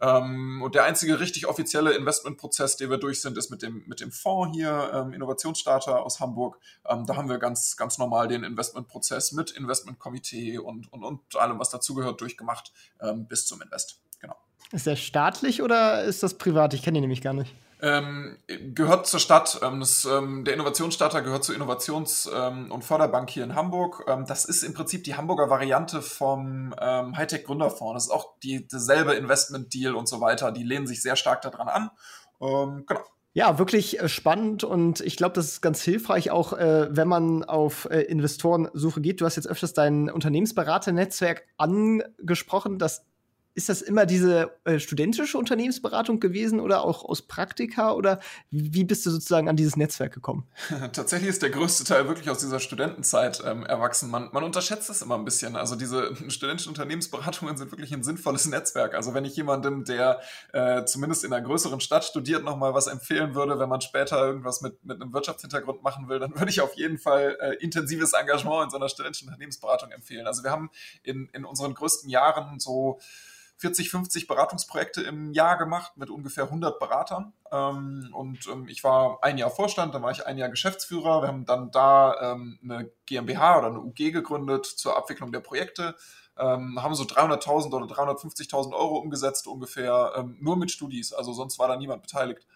Ähm, 0.00 0.62
und 0.62 0.74
der 0.74 0.84
einzige 0.84 1.20
richtig 1.20 1.46
offizielle 1.46 1.92
Investmentprozess, 1.94 2.76
den 2.76 2.90
wir 2.90 2.98
durch 2.98 3.20
sind, 3.20 3.38
ist 3.38 3.50
mit 3.50 3.62
dem, 3.62 3.84
mit 3.86 4.00
dem 4.00 4.12
Fonds 4.12 4.56
hier, 4.56 4.90
ähm, 4.92 5.12
Innovationsstarter 5.12 6.04
aus 6.04 6.20
Hamburg. 6.20 6.58
Ähm, 6.88 7.06
da 7.06 7.16
haben 7.16 7.28
wir 7.28 7.38
ganz, 7.38 7.76
ganz 7.76 7.98
normal 7.98 8.28
den 8.28 8.44
Investmentprozess 8.44 9.32
mit 9.32 9.50
Investmentkomitee 9.52 10.58
und, 10.58 10.92
und, 10.92 11.04
und 11.04 11.36
allem, 11.36 11.58
was 11.58 11.70
dazugehört, 11.70 12.20
durchgemacht 12.20 12.72
ähm, 13.00 13.26
bis 13.26 13.46
zum 13.46 13.62
Invest. 13.62 14.00
Genau. 14.20 14.36
Ist 14.72 14.86
der 14.86 14.96
staatlich 14.96 15.62
oder 15.62 16.04
ist 16.04 16.22
das 16.22 16.34
privat? 16.34 16.74
Ich 16.74 16.82
kenne 16.82 16.98
ihn 16.98 17.02
nämlich 17.02 17.22
gar 17.22 17.32
nicht. 17.32 17.54
Ähm, 17.82 18.38
gehört 18.46 19.06
zur 19.06 19.20
Stadt. 19.20 19.60
Ähm, 19.62 19.80
das, 19.80 20.04
ähm, 20.04 20.44
der 20.44 20.54
Innovationsstarter 20.54 21.22
gehört 21.22 21.44
zur 21.44 21.54
Innovations- 21.54 22.30
ähm, 22.32 22.70
und 22.72 22.84
Förderbank 22.84 23.28
hier 23.30 23.44
in 23.44 23.54
Hamburg. 23.54 24.04
Ähm, 24.08 24.24
das 24.26 24.44
ist 24.44 24.62
im 24.62 24.72
Prinzip 24.74 25.04
die 25.04 25.16
Hamburger 25.16 25.50
Variante 25.50 26.00
vom 26.00 26.74
ähm, 26.80 27.16
Hightech 27.16 27.44
Gründerfonds. 27.44 27.94
Das 27.94 28.04
ist 28.04 28.10
auch 28.10 28.38
die, 28.42 28.66
dasselbe 28.66 29.14
Investment-Deal 29.14 29.94
und 29.94 30.08
so 30.08 30.20
weiter. 30.20 30.52
Die 30.52 30.64
lehnen 30.64 30.86
sich 30.86 31.02
sehr 31.02 31.16
stark 31.16 31.42
daran 31.42 31.68
an. 31.68 31.90
genau. 32.40 33.04
Ja, 33.36 33.58
wirklich 33.58 34.00
äh, 34.00 34.08
spannend 34.08 34.64
und 34.64 35.02
ich 35.02 35.18
glaube, 35.18 35.34
das 35.34 35.48
ist 35.48 35.60
ganz 35.60 35.82
hilfreich, 35.82 36.30
auch 36.30 36.54
äh, 36.54 36.88
wenn 36.90 37.06
man 37.06 37.44
auf 37.44 37.86
äh, 37.90 38.00
Investorensuche 38.00 39.02
geht. 39.02 39.20
Du 39.20 39.26
hast 39.26 39.36
jetzt 39.36 39.46
öfters 39.46 39.74
dein 39.74 40.08
Unternehmensberaternetzwerk 40.08 41.44
angesprochen. 41.58 42.78
Das 42.78 43.04
ist 43.56 43.70
das 43.70 43.80
immer 43.80 44.04
diese 44.04 44.50
äh, 44.64 44.78
studentische 44.78 45.38
Unternehmensberatung 45.38 46.20
gewesen 46.20 46.60
oder 46.60 46.82
auch 46.82 47.06
aus 47.06 47.22
Praktika 47.22 47.92
oder 47.92 48.20
wie 48.50 48.84
bist 48.84 49.06
du 49.06 49.10
sozusagen 49.10 49.48
an 49.48 49.56
dieses 49.56 49.76
Netzwerk 49.76 50.12
gekommen? 50.12 50.46
Tatsächlich 50.92 51.30
ist 51.30 51.40
der 51.40 51.48
größte 51.48 51.84
Teil 51.84 52.06
wirklich 52.06 52.28
aus 52.28 52.38
dieser 52.38 52.60
Studentenzeit 52.60 53.42
ähm, 53.46 53.64
erwachsen. 53.64 54.10
Man, 54.10 54.28
man 54.30 54.44
unterschätzt 54.44 54.90
das 54.90 55.00
immer 55.00 55.14
ein 55.14 55.24
bisschen. 55.24 55.56
Also 55.56 55.74
diese 55.74 56.14
studentischen 56.30 56.68
Unternehmensberatungen 56.68 57.56
sind 57.56 57.72
wirklich 57.72 57.94
ein 57.94 58.02
sinnvolles 58.02 58.44
Netzwerk. 58.44 58.94
Also 58.94 59.14
wenn 59.14 59.24
ich 59.24 59.34
jemandem, 59.36 59.84
der 59.84 60.20
äh, 60.52 60.84
zumindest 60.84 61.24
in 61.24 61.32
einer 61.32 61.44
größeren 61.44 61.80
Stadt 61.80 62.04
studiert, 62.04 62.44
nochmal 62.44 62.74
was 62.74 62.88
empfehlen 62.88 63.34
würde, 63.34 63.58
wenn 63.58 63.70
man 63.70 63.80
später 63.80 64.18
irgendwas 64.18 64.60
mit, 64.60 64.84
mit 64.84 65.00
einem 65.00 65.14
Wirtschaftshintergrund 65.14 65.82
machen 65.82 66.10
will, 66.10 66.18
dann 66.18 66.34
würde 66.38 66.50
ich 66.50 66.60
auf 66.60 66.74
jeden 66.74 66.98
Fall 66.98 67.38
äh, 67.40 67.54
intensives 67.54 68.12
Engagement 68.12 68.64
in 68.64 68.70
so 68.70 68.76
einer 68.76 68.90
studentischen 68.90 69.28
Unternehmensberatung 69.28 69.92
empfehlen. 69.92 70.26
Also 70.26 70.44
wir 70.44 70.50
haben 70.50 70.70
in, 71.02 71.30
in 71.32 71.46
unseren 71.46 71.72
größten 71.72 72.10
Jahren 72.10 72.60
so 72.60 73.00
40, 73.58 73.90
50 73.90 74.26
Beratungsprojekte 74.26 75.02
im 75.02 75.32
Jahr 75.32 75.56
gemacht 75.56 75.96
mit 75.96 76.10
ungefähr 76.10 76.44
100 76.44 76.78
Beratern. 76.78 77.32
Ähm, 77.50 78.10
und 78.12 78.46
ähm, 78.48 78.68
ich 78.68 78.84
war 78.84 79.18
ein 79.22 79.38
Jahr 79.38 79.50
Vorstand, 79.50 79.94
dann 79.94 80.02
war 80.02 80.10
ich 80.10 80.26
ein 80.26 80.38
Jahr 80.38 80.48
Geschäftsführer. 80.48 81.22
Wir 81.22 81.28
haben 81.28 81.46
dann 81.46 81.70
da 81.70 82.32
ähm, 82.32 82.58
eine 82.62 82.90
GmbH 83.06 83.58
oder 83.58 83.68
eine 83.68 83.80
UG 83.80 84.12
gegründet 84.12 84.66
zur 84.66 84.96
Abwicklung 84.96 85.32
der 85.32 85.40
Projekte. 85.40 85.96
Haben 86.38 86.94
so 86.94 87.04
300.000 87.04 87.72
oder 87.72 87.86
350.000 87.86 88.74
Euro 88.74 88.98
umgesetzt 88.98 89.46
ungefähr, 89.46 90.22
nur 90.38 90.58
mit 90.58 90.70
Studis. 90.70 91.14
Also 91.14 91.32
sonst 91.32 91.58
war 91.58 91.66
da 91.66 91.76
niemand 91.76 92.02
beteiligt. 92.02 92.46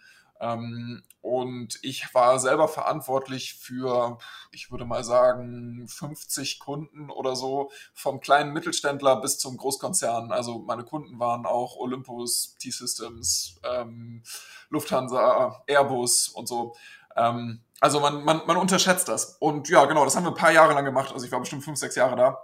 Ähm, 0.41 1.03
und 1.21 1.77
ich 1.83 2.13
war 2.15 2.39
selber 2.39 2.67
verantwortlich 2.67 3.53
für, 3.53 4.17
ich 4.51 4.71
würde 4.71 4.85
mal 4.85 5.03
sagen, 5.03 5.87
50 5.87 6.59
Kunden 6.59 7.11
oder 7.11 7.35
so, 7.35 7.71
vom 7.93 8.19
kleinen 8.19 8.51
Mittelständler 8.51 9.21
bis 9.21 9.37
zum 9.37 9.55
Großkonzern. 9.55 10.31
Also 10.31 10.59
meine 10.59 10.83
Kunden 10.83 11.19
waren 11.19 11.45
auch 11.45 11.77
Olympus, 11.77 12.57
T-Systems, 12.57 13.59
ähm, 13.63 14.23
Lufthansa, 14.69 15.63
Airbus 15.67 16.27
und 16.29 16.47
so. 16.47 16.75
Ähm, 17.15 17.61
also 17.79 17.99
man, 17.99 18.23
man, 18.23 18.41
man 18.47 18.57
unterschätzt 18.57 19.07
das. 19.07 19.37
Und 19.39 19.69
ja, 19.69 19.85
genau, 19.85 20.05
das 20.05 20.15
haben 20.15 20.23
wir 20.23 20.31
ein 20.31 20.35
paar 20.35 20.51
Jahre 20.51 20.73
lang 20.73 20.85
gemacht. 20.85 21.13
Also 21.13 21.25
ich 21.25 21.31
war 21.31 21.39
bestimmt 21.39 21.63
fünf, 21.63 21.77
sechs 21.77 21.95
Jahre 21.95 22.15
da. 22.15 22.37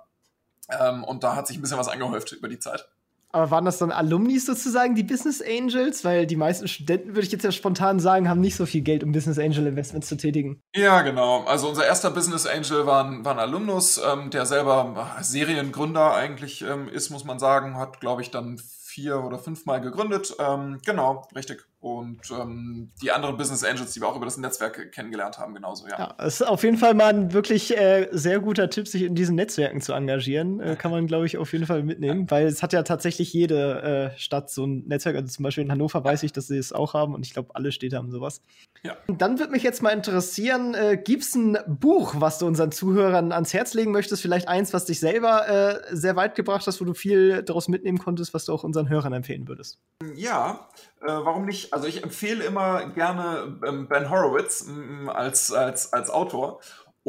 Ähm, 0.69 1.03
und 1.03 1.23
da 1.23 1.35
hat 1.35 1.47
sich 1.47 1.57
ein 1.57 1.61
bisschen 1.61 1.79
was 1.79 1.87
angehäuft 1.87 2.31
über 2.33 2.47
die 2.47 2.59
Zeit. 2.59 2.87
Aber 3.37 3.51
waren 3.51 3.65
das 3.65 3.77
dann 3.77 3.91
Alumni 3.91 4.39
sozusagen, 4.39 4.95
die 4.95 5.03
Business 5.03 5.43
Angels? 5.43 6.03
Weil 6.03 6.25
die 6.25 6.35
meisten 6.35 6.67
Studenten, 6.67 7.09
würde 7.09 7.21
ich 7.21 7.31
jetzt 7.31 7.43
ja 7.43 7.51
spontan 7.51 7.99
sagen, 7.99 8.27
haben 8.27 8.41
nicht 8.41 8.55
so 8.55 8.65
viel 8.65 8.81
Geld, 8.81 9.03
um 9.03 9.11
Business 9.11 9.37
Angel 9.37 9.67
Investments 9.67 10.07
zu 10.07 10.17
tätigen. 10.17 10.59
Ja, 10.75 11.03
genau. 11.03 11.43
Also 11.43 11.69
unser 11.69 11.85
erster 11.85 12.09
Business 12.09 12.47
Angel 12.47 12.87
war 12.87 13.05
ein, 13.05 13.23
war 13.23 13.33
ein 13.33 13.39
Alumnus, 13.39 14.01
ähm, 14.03 14.31
der 14.31 14.47
selber 14.47 15.15
Seriengründer 15.21 16.15
eigentlich 16.15 16.63
ähm, 16.63 16.89
ist, 16.89 17.11
muss 17.11 17.25
man 17.25 17.37
sagen, 17.37 17.77
hat, 17.77 17.99
glaube 17.99 18.23
ich, 18.23 18.31
dann 18.31 18.57
vier 18.57 19.23
oder 19.23 19.37
fünfmal 19.37 19.79
gegründet. 19.79 20.35
Ähm, 20.39 20.79
genau, 20.83 21.27
richtig. 21.35 21.63
Und 21.87 22.19
ähm, 22.31 22.91
die 23.01 23.11
anderen 23.11 23.37
Business 23.37 23.63
Angels, 23.63 23.93
die 23.93 24.01
wir 24.01 24.09
auch 24.09 24.15
über 24.17 24.25
das 24.25 24.37
Netzwerk 24.37 24.91
kennengelernt 24.91 25.37
haben, 25.37 25.53
genauso, 25.53 25.87
ja. 25.87 25.97
Ja, 25.97 26.15
es 26.17 26.41
ist 26.41 26.47
auf 26.47 26.63
jeden 26.63 26.77
Fall 26.77 26.93
mal 26.93 27.13
ein 27.13 27.31
wirklich 27.31 27.77
äh, 27.77 28.09
sehr 28.11 28.39
guter 28.41 28.69
Tipp, 28.69 28.89
sich 28.89 29.03
in 29.03 29.15
diesen 29.15 29.35
Netzwerken 29.35 29.79
zu 29.79 29.93
engagieren. 29.93 30.59
Äh, 30.59 30.75
kann 30.75 30.91
man, 30.91 31.07
glaube 31.07 31.25
ich, 31.25 31.37
auf 31.37 31.53
jeden 31.53 31.65
Fall 31.65 31.83
mitnehmen, 31.83 32.21
ja. 32.21 32.31
weil 32.31 32.47
es 32.47 32.61
hat 32.61 32.73
ja 32.73 32.83
tatsächlich 32.83 33.31
jede 33.31 34.11
äh, 34.13 34.19
Stadt 34.19 34.49
so 34.49 34.65
ein 34.65 34.83
Netzwerk. 34.87 35.15
Also 35.15 35.29
zum 35.29 35.43
Beispiel 35.43 35.63
in 35.63 35.71
Hannover 35.71 36.03
weiß 36.03 36.23
ich, 36.23 36.33
dass 36.33 36.47
sie 36.47 36.57
es 36.57 36.73
auch 36.73 36.93
haben 36.93 37.15
und 37.15 37.25
ich 37.25 37.33
glaube, 37.33 37.55
alle 37.55 37.71
Städte 37.71 37.95
haben 37.95 38.11
sowas. 38.11 38.41
Ja. 38.83 38.97
Dann 39.07 39.39
würde 39.39 39.51
mich 39.51 39.63
jetzt 39.63 39.81
mal 39.81 39.91
interessieren, 39.91 40.73
äh, 40.73 40.97
gibt 40.97 41.23
es 41.23 41.35
ein 41.35 41.57
Buch, 41.67 42.15
was 42.17 42.39
du 42.39 42.45
unseren 42.45 42.71
Zuhörern 42.71 43.31
ans 43.31 43.53
Herz 43.53 43.73
legen 43.73 43.91
möchtest? 43.91 44.21
Vielleicht 44.21 44.47
eins, 44.47 44.73
was 44.73 44.85
dich 44.85 44.99
selber 44.99 45.47
äh, 45.47 45.95
sehr 45.95 46.15
weit 46.15 46.35
gebracht 46.35 46.65
hast, 46.67 46.79
wo 46.81 46.85
du 46.85 46.93
viel 46.93 47.43
daraus 47.43 47.67
mitnehmen 47.67 47.97
konntest, 47.97 48.33
was 48.33 48.45
du 48.45 48.53
auch 48.53 48.63
unseren 48.63 48.89
Hörern 48.89 49.13
empfehlen 49.13 49.47
würdest? 49.47 49.79
Ja, 50.15 50.69
Äh, 51.01 51.07
warum 51.07 51.45
nicht? 51.45 51.73
Also 51.73 51.87
ich 51.87 52.03
empfehle 52.03 52.43
immer 52.43 52.89
gerne 52.89 53.59
ähm, 53.65 53.87
Ben 53.87 54.09
Horowitz 54.09 54.67
als, 55.07 55.51
als, 55.51 55.93
als 55.93 56.09
Autor. 56.09 56.59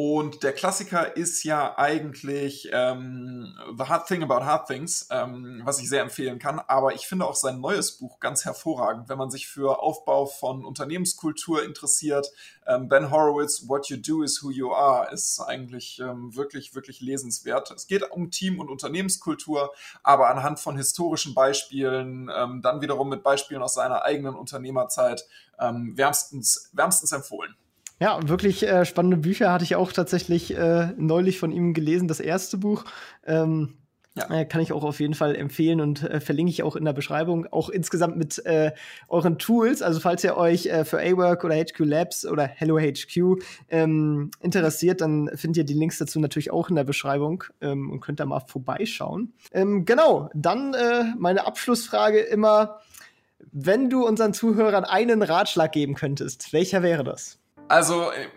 Und 0.00 0.44
der 0.44 0.52
Klassiker 0.52 1.16
ist 1.16 1.42
ja 1.42 1.76
eigentlich 1.76 2.68
ähm, 2.72 3.52
The 3.76 3.82
Hard 3.82 4.06
Thing 4.06 4.22
About 4.22 4.44
Hard 4.44 4.68
Things, 4.68 5.08
ähm, 5.10 5.62
was 5.64 5.80
ich 5.80 5.88
sehr 5.88 6.02
empfehlen 6.02 6.38
kann. 6.38 6.60
Aber 6.60 6.94
ich 6.94 7.08
finde 7.08 7.26
auch 7.26 7.34
sein 7.34 7.58
neues 7.58 7.98
Buch 7.98 8.20
ganz 8.20 8.44
hervorragend, 8.44 9.08
wenn 9.08 9.18
man 9.18 9.32
sich 9.32 9.48
für 9.48 9.82
Aufbau 9.82 10.26
von 10.26 10.64
Unternehmenskultur 10.64 11.64
interessiert. 11.64 12.30
Ähm, 12.64 12.88
ben 12.88 13.10
Horowitz, 13.10 13.64
What 13.66 13.88
You 13.88 13.96
Do 13.96 14.22
is 14.22 14.40
Who 14.40 14.52
You 14.52 14.72
Are, 14.72 15.12
ist 15.12 15.40
eigentlich 15.40 15.98
ähm, 15.98 16.32
wirklich, 16.36 16.76
wirklich 16.76 17.00
lesenswert. 17.00 17.72
Es 17.72 17.88
geht 17.88 18.08
um 18.08 18.30
Team- 18.30 18.60
und 18.60 18.70
Unternehmenskultur, 18.70 19.72
aber 20.04 20.30
anhand 20.30 20.60
von 20.60 20.76
historischen 20.76 21.34
Beispielen, 21.34 22.30
ähm, 22.32 22.62
dann 22.62 22.82
wiederum 22.82 23.08
mit 23.08 23.24
Beispielen 23.24 23.62
aus 23.62 23.74
seiner 23.74 24.04
eigenen 24.04 24.36
Unternehmerzeit, 24.36 25.26
ähm, 25.58 25.96
wärmstens, 25.96 26.70
wärmstens 26.72 27.10
empfohlen. 27.10 27.56
Ja, 28.00 28.20
wirklich 28.28 28.66
äh, 28.66 28.84
spannende 28.84 29.16
Bücher 29.16 29.52
hatte 29.52 29.64
ich 29.64 29.74
auch 29.74 29.92
tatsächlich 29.92 30.56
äh, 30.56 30.92
neulich 30.96 31.38
von 31.38 31.50
ihm 31.50 31.74
gelesen, 31.74 32.06
das 32.06 32.20
erste 32.20 32.56
Buch. 32.56 32.84
Ähm, 33.26 33.74
ja. 34.18 34.40
Äh, 34.40 34.44
kann 34.44 34.60
ich 34.60 34.72
auch 34.72 34.84
auf 34.84 35.00
jeden 35.00 35.14
Fall 35.14 35.34
empfehlen 35.36 35.80
und 35.80 36.02
äh, 36.02 36.20
verlinke 36.20 36.50
ich 36.50 36.62
auch 36.62 36.76
in 36.76 36.84
der 36.84 36.92
Beschreibung. 36.92 37.46
Auch 37.46 37.68
insgesamt 37.68 38.16
mit 38.16 38.44
äh, 38.46 38.72
euren 39.08 39.38
Tools. 39.38 39.82
Also 39.82 40.00
falls 40.00 40.24
ihr 40.24 40.36
euch 40.36 40.66
äh, 40.66 40.84
für 40.84 41.00
A-Work 41.00 41.44
oder 41.44 41.56
HQ 41.56 41.78
Labs 41.80 42.26
oder 42.26 42.44
Hello 42.44 42.78
HQ 42.78 43.42
ähm, 43.68 44.30
interessiert, 44.40 45.00
dann 45.00 45.30
findet 45.34 45.58
ihr 45.58 45.64
die 45.64 45.78
Links 45.78 45.98
dazu 45.98 46.20
natürlich 46.20 46.50
auch 46.50 46.68
in 46.68 46.76
der 46.76 46.84
Beschreibung 46.84 47.44
ähm, 47.60 47.90
und 47.90 48.00
könnt 48.00 48.20
da 48.20 48.26
mal 48.26 48.40
vorbeischauen. 48.40 49.34
Ähm, 49.52 49.84
genau, 49.84 50.30
dann 50.34 50.74
meine 51.18 51.46
Abschlussfrage 51.46 52.20
immer, 52.20 52.80
wenn 53.52 53.90
du 53.90 54.06
unseren 54.06 54.32
Zuhörern 54.32 54.84
einen 54.84 55.22
Ratschlag 55.22 55.72
geben 55.72 55.94
könntest, 55.94 56.52
welcher 56.52 56.82
wäre 56.82 57.04
das? 57.04 57.38
Also, 57.68 58.10
äh, 58.10 58.28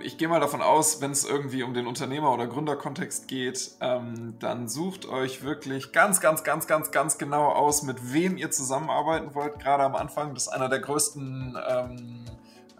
ich 0.00 0.18
gehe 0.18 0.26
mal 0.28 0.40
davon 0.40 0.60
aus, 0.60 1.00
wenn 1.00 1.12
es 1.12 1.24
irgendwie 1.24 1.62
um 1.62 1.72
den 1.72 1.86
Unternehmer- 1.86 2.32
oder 2.32 2.48
Gründerkontext 2.48 3.28
geht, 3.28 3.70
ähm, 3.80 4.34
dann 4.40 4.68
sucht 4.68 5.06
euch 5.06 5.42
wirklich 5.42 5.92
ganz, 5.92 6.20
ganz, 6.20 6.42
ganz, 6.42 6.66
ganz, 6.66 6.90
ganz 6.90 7.16
genau 7.16 7.52
aus, 7.52 7.84
mit 7.84 8.12
wem 8.12 8.36
ihr 8.36 8.50
zusammenarbeiten 8.50 9.34
wollt. 9.34 9.60
Gerade 9.60 9.84
am 9.84 9.94
Anfang, 9.94 10.34
das 10.34 10.44
ist 10.44 10.48
einer 10.48 10.68
der 10.68 10.80
größten, 10.80 11.56
ähm, 11.68 12.24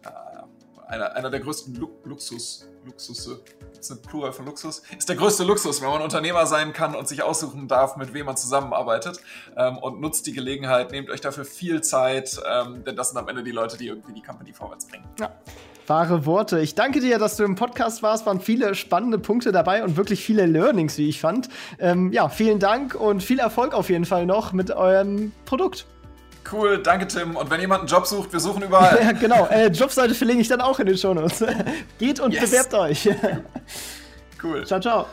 äh, 0.02 0.88
einer, 0.88 1.14
einer 1.14 1.30
der 1.30 1.40
größten 1.40 1.74
Lu 1.76 1.88
Luxus, 2.04 2.68
Luxusse, 2.84 3.42
ist 3.78 3.90
ein 3.90 4.02
Plural 4.02 4.32
von 4.32 4.46
Luxus, 4.46 4.82
ist 4.96 5.08
der 5.08 5.16
größte 5.16 5.44
Luxus, 5.44 5.82
wenn 5.82 5.88
man 5.88 6.02
Unternehmer 6.02 6.46
sein 6.46 6.72
kann 6.72 6.96
und 6.96 7.06
sich 7.06 7.22
aussuchen 7.22 7.68
darf, 7.68 7.96
mit 7.96 8.12
wem 8.12 8.26
man 8.26 8.36
zusammenarbeitet. 8.36 9.20
Ähm, 9.56 9.78
und 9.78 10.00
nutzt 10.00 10.26
die 10.26 10.32
Gelegenheit, 10.32 10.90
nehmt 10.90 11.10
euch 11.10 11.20
dafür 11.20 11.44
viel 11.44 11.80
Zeit, 11.82 12.40
ähm, 12.48 12.82
denn 12.82 12.96
das 12.96 13.10
sind 13.10 13.18
am 13.18 13.28
Ende 13.28 13.44
die 13.44 13.52
Leute, 13.52 13.76
die 13.76 13.86
irgendwie 13.86 14.14
die 14.14 14.22
Company 14.22 14.52
vorwärts 14.52 14.86
bringen. 14.86 15.04
Ja. 15.20 15.30
Wahre 15.86 16.26
Worte. 16.26 16.60
Ich 16.60 16.74
danke 16.74 17.00
dir, 17.00 17.18
dass 17.18 17.36
du 17.36 17.44
im 17.44 17.54
Podcast 17.54 18.02
warst. 18.02 18.26
Waren 18.26 18.40
viele 18.40 18.74
spannende 18.74 19.18
Punkte 19.18 19.52
dabei 19.52 19.84
und 19.84 19.96
wirklich 19.96 20.24
viele 20.24 20.46
Learnings, 20.46 20.98
wie 20.98 21.08
ich 21.08 21.20
fand. 21.20 21.48
Ähm, 21.78 22.12
ja, 22.12 22.28
vielen 22.28 22.58
Dank 22.58 22.94
und 22.94 23.22
viel 23.22 23.38
Erfolg 23.38 23.74
auf 23.74 23.90
jeden 23.90 24.04
Fall 24.04 24.26
noch 24.26 24.52
mit 24.52 24.70
eurem 24.70 25.32
Produkt. 25.44 25.86
Cool, 26.50 26.78
danke 26.78 27.08
Tim. 27.08 27.36
Und 27.36 27.50
wenn 27.50 27.60
jemand 27.60 27.80
einen 27.80 27.88
Job 27.88 28.06
sucht, 28.06 28.32
wir 28.32 28.40
suchen 28.40 28.62
überall. 28.62 28.98
ja, 29.02 29.12
genau. 29.12 29.46
Äh, 29.46 29.68
Jobseite 29.68 30.14
verlinke 30.14 30.42
ich 30.42 30.48
dann 30.48 30.60
auch 30.60 30.78
in 30.78 30.86
den 30.86 30.96
Shownotes. 30.96 31.44
Geht 31.98 32.20
und 32.20 32.32
yes. 32.32 32.50
bewerbt 32.50 32.74
euch. 32.74 33.08
cool. 34.42 34.64
Ciao, 34.64 34.80
ciao. 34.80 35.06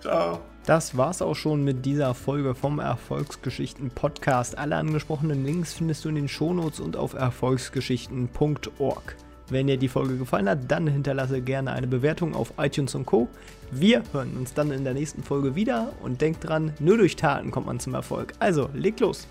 Ciao. 0.00 0.40
Das 0.66 0.96
war's 0.96 1.22
auch 1.22 1.36
schon 1.36 1.62
mit 1.62 1.86
dieser 1.86 2.12
Folge 2.14 2.54
vom 2.54 2.80
Erfolgsgeschichten 2.80 3.90
Podcast. 3.90 4.58
Alle 4.58 4.76
angesprochenen 4.76 5.44
Links 5.44 5.74
findest 5.74 6.04
du 6.04 6.08
in 6.08 6.16
den 6.16 6.28
Shownotes 6.28 6.80
und 6.80 6.96
auf 6.96 7.14
erfolgsgeschichten.org. 7.14 9.16
Wenn 9.48 9.68
dir 9.68 9.76
die 9.76 9.88
Folge 9.88 10.16
gefallen 10.16 10.48
hat, 10.48 10.68
dann 10.68 10.88
hinterlasse 10.88 11.40
gerne 11.40 11.72
eine 11.72 11.86
Bewertung 11.86 12.34
auf 12.34 12.52
iTunes 12.58 12.96
und 12.96 13.06
Co. 13.06 13.28
Wir 13.70 14.02
hören 14.12 14.36
uns 14.36 14.54
dann 14.54 14.72
in 14.72 14.82
der 14.82 14.94
nächsten 14.94 15.22
Folge 15.22 15.54
wieder 15.54 15.92
und 16.02 16.20
denkt 16.20 16.48
dran, 16.48 16.72
nur 16.80 16.98
durch 16.98 17.14
Taten 17.14 17.52
kommt 17.52 17.66
man 17.66 17.78
zum 17.78 17.94
Erfolg. 17.94 18.32
Also, 18.40 18.68
legt 18.74 19.00
los! 19.00 19.28